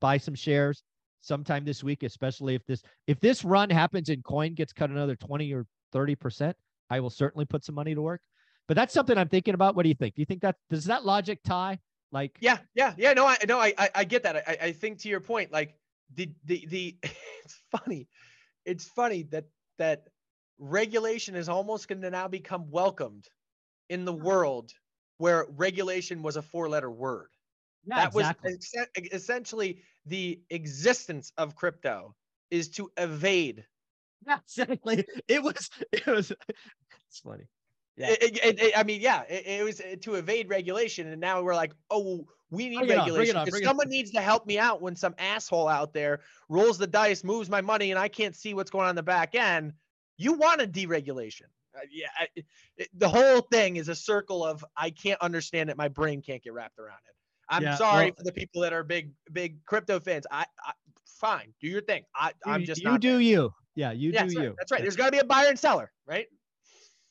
buy 0.00 0.16
some 0.16 0.34
shares 0.34 0.82
sometime 1.20 1.66
this 1.66 1.84
week, 1.84 2.04
especially 2.04 2.54
if 2.54 2.64
this 2.64 2.82
if 3.06 3.20
this 3.20 3.44
run 3.44 3.68
happens 3.68 4.08
and 4.08 4.24
coin 4.24 4.54
gets 4.54 4.72
cut 4.72 4.88
another 4.88 5.14
20 5.14 5.52
or 5.52 5.66
30 5.92 6.14
percent, 6.14 6.56
I 6.88 7.00
will 7.00 7.10
certainly 7.10 7.44
put 7.44 7.66
some 7.66 7.74
money 7.74 7.94
to 7.94 8.00
work. 8.00 8.22
But 8.66 8.78
that's 8.78 8.94
something 8.94 9.18
I'm 9.18 9.28
thinking 9.28 9.52
about. 9.52 9.76
What 9.76 9.82
do 9.82 9.90
you 9.90 9.94
think? 9.94 10.14
Do 10.14 10.22
you 10.22 10.24
think 10.24 10.40
that 10.40 10.56
does 10.70 10.86
that 10.86 11.04
logic 11.04 11.40
tie? 11.44 11.78
Like 12.12 12.32
yeah, 12.40 12.60
yeah, 12.74 12.94
yeah. 12.96 13.12
No, 13.12 13.26
I 13.26 13.36
no, 13.46 13.58
I 13.58 13.74
I, 13.76 13.90
I 13.94 14.04
get 14.04 14.22
that. 14.22 14.36
I, 14.36 14.56
I 14.68 14.72
think 14.72 15.00
to 15.00 15.10
your 15.10 15.20
point, 15.20 15.52
like 15.52 15.76
the 16.14 16.30
the 16.46 16.64
the 16.66 16.96
it's 17.02 17.60
funny. 17.70 18.08
It's 18.64 18.86
funny 18.86 19.24
that 19.24 19.44
that 19.76 20.04
regulation 20.58 21.36
is 21.36 21.50
almost 21.50 21.88
going 21.88 22.00
to 22.00 22.10
now 22.10 22.26
become 22.26 22.70
welcomed 22.70 23.28
in 23.90 24.06
the 24.06 24.14
world 24.14 24.72
where 25.18 25.46
regulation 25.56 26.22
was 26.22 26.36
a 26.36 26.42
four 26.42 26.68
letter 26.68 26.90
word. 26.90 27.28
Yeah, 27.86 27.96
that 27.96 28.14
exactly. 28.14 28.54
was 28.54 29.10
essentially 29.12 29.82
the 30.06 30.40
existence 30.50 31.32
of 31.36 31.54
crypto 31.54 32.14
is 32.50 32.68
to 32.70 32.90
evade. 32.96 33.64
Yeah, 34.26 34.38
exactly. 34.42 35.04
It 35.28 35.42
was, 35.42 35.70
it 35.92 36.06
was, 36.06 36.32
it's 37.08 37.20
funny. 37.20 37.44
Yeah. 37.96 38.10
It, 38.10 38.38
it, 38.42 38.60
it, 38.60 38.72
I 38.78 38.82
mean, 38.82 39.00
yeah, 39.00 39.22
it, 39.28 39.64
was 39.64 39.80
to 40.02 40.14
evade 40.14 40.48
regulation. 40.48 41.08
And 41.08 41.20
now 41.20 41.42
we're 41.42 41.54
like, 41.54 41.72
oh, 41.90 42.26
we 42.50 42.68
need 42.68 42.78
bring 42.78 42.98
regulation. 42.98 43.36
On, 43.36 43.46
someone 43.62 43.88
needs 43.88 44.10
to 44.12 44.20
help 44.20 44.46
me 44.46 44.58
out 44.58 44.80
when 44.82 44.96
some 44.96 45.14
asshole 45.18 45.68
out 45.68 45.92
there 45.92 46.20
rolls 46.48 46.78
the 46.78 46.86
dice, 46.86 47.22
moves 47.22 47.48
my 47.50 47.60
money, 47.60 47.90
and 47.90 47.98
I 47.98 48.08
can't 48.08 48.34
see 48.34 48.54
what's 48.54 48.70
going 48.70 48.84
on 48.84 48.90
in 48.90 48.96
the 48.96 49.02
back 49.02 49.34
end. 49.34 49.72
You 50.16 50.34
want 50.34 50.60
a 50.60 50.66
deregulation. 50.66 51.46
Yeah, 51.90 52.06
I, 52.18 52.28
it, 52.76 52.88
the 52.94 53.08
whole 53.08 53.40
thing 53.40 53.76
is 53.76 53.88
a 53.88 53.94
circle 53.94 54.44
of 54.44 54.64
I 54.76 54.90
can't 54.90 55.20
understand 55.20 55.70
it. 55.70 55.76
My 55.76 55.88
brain 55.88 56.22
can't 56.22 56.42
get 56.42 56.52
wrapped 56.52 56.78
around 56.78 56.98
it. 57.08 57.14
I'm 57.48 57.62
yeah, 57.62 57.76
sorry 57.76 58.06
well, 58.06 58.14
for 58.16 58.22
the 58.24 58.32
people 58.32 58.62
that 58.62 58.72
are 58.72 58.82
big, 58.82 59.12
big 59.32 59.64
crypto 59.66 60.00
fans. 60.00 60.26
I, 60.30 60.46
I 60.64 60.72
fine, 61.06 61.52
do 61.60 61.68
your 61.68 61.82
thing. 61.82 62.04
I, 62.14 62.32
I'm 62.46 62.64
just 62.64 62.82
you 62.82 62.98
do 62.98 63.12
there. 63.12 63.20
you. 63.20 63.52
Yeah, 63.74 63.92
you 63.92 64.10
yeah, 64.10 64.20
do 64.20 64.24
that's 64.24 64.34
you. 64.34 64.40
Right. 64.40 64.54
That's 64.58 64.72
right. 64.72 64.82
There's 64.82 64.96
got 64.96 65.06
to 65.06 65.12
be 65.12 65.18
a 65.18 65.24
buyer 65.24 65.48
and 65.48 65.58
seller, 65.58 65.92
right? 66.06 66.26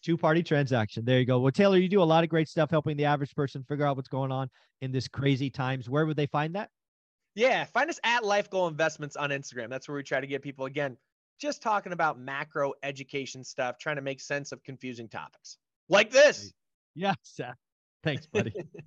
Two 0.01 0.17
party 0.17 0.43
transaction. 0.43 1.05
There 1.05 1.19
you 1.19 1.25
go. 1.25 1.39
Well, 1.39 1.51
Taylor, 1.51 1.77
you 1.77 1.87
do 1.87 2.01
a 2.01 2.03
lot 2.03 2.23
of 2.23 2.29
great 2.29 2.49
stuff 2.49 2.69
helping 2.69 2.97
the 2.97 3.05
average 3.05 3.33
person 3.35 3.63
figure 3.63 3.85
out 3.85 3.95
what's 3.95 4.09
going 4.09 4.31
on 4.31 4.49
in 4.81 4.91
this 4.91 5.07
crazy 5.07 5.49
times. 5.49 5.89
Where 5.89 6.05
would 6.05 6.17
they 6.17 6.25
find 6.25 6.55
that? 6.55 6.69
Yeah, 7.35 7.65
find 7.65 7.89
us 7.89 7.99
at 8.03 8.23
Life 8.23 8.49
Goal 8.49 8.67
Investments 8.67 9.15
on 9.15 9.29
Instagram. 9.29 9.69
That's 9.69 9.87
where 9.87 9.95
we 9.95 10.03
try 10.03 10.19
to 10.19 10.27
get 10.27 10.41
people 10.41 10.65
again 10.65 10.97
just 11.39 11.61
talking 11.61 11.93
about 11.93 12.19
macro 12.19 12.73
education 12.83 13.43
stuff, 13.43 13.77
trying 13.77 13.95
to 13.97 14.01
make 14.01 14.19
sense 14.19 14.51
of 14.51 14.63
confusing 14.63 15.07
topics 15.09 15.57
like 15.89 16.11
this. 16.11 16.53
Yes. 16.95 17.39
Thanks, 18.03 18.27
buddy. 18.27 18.53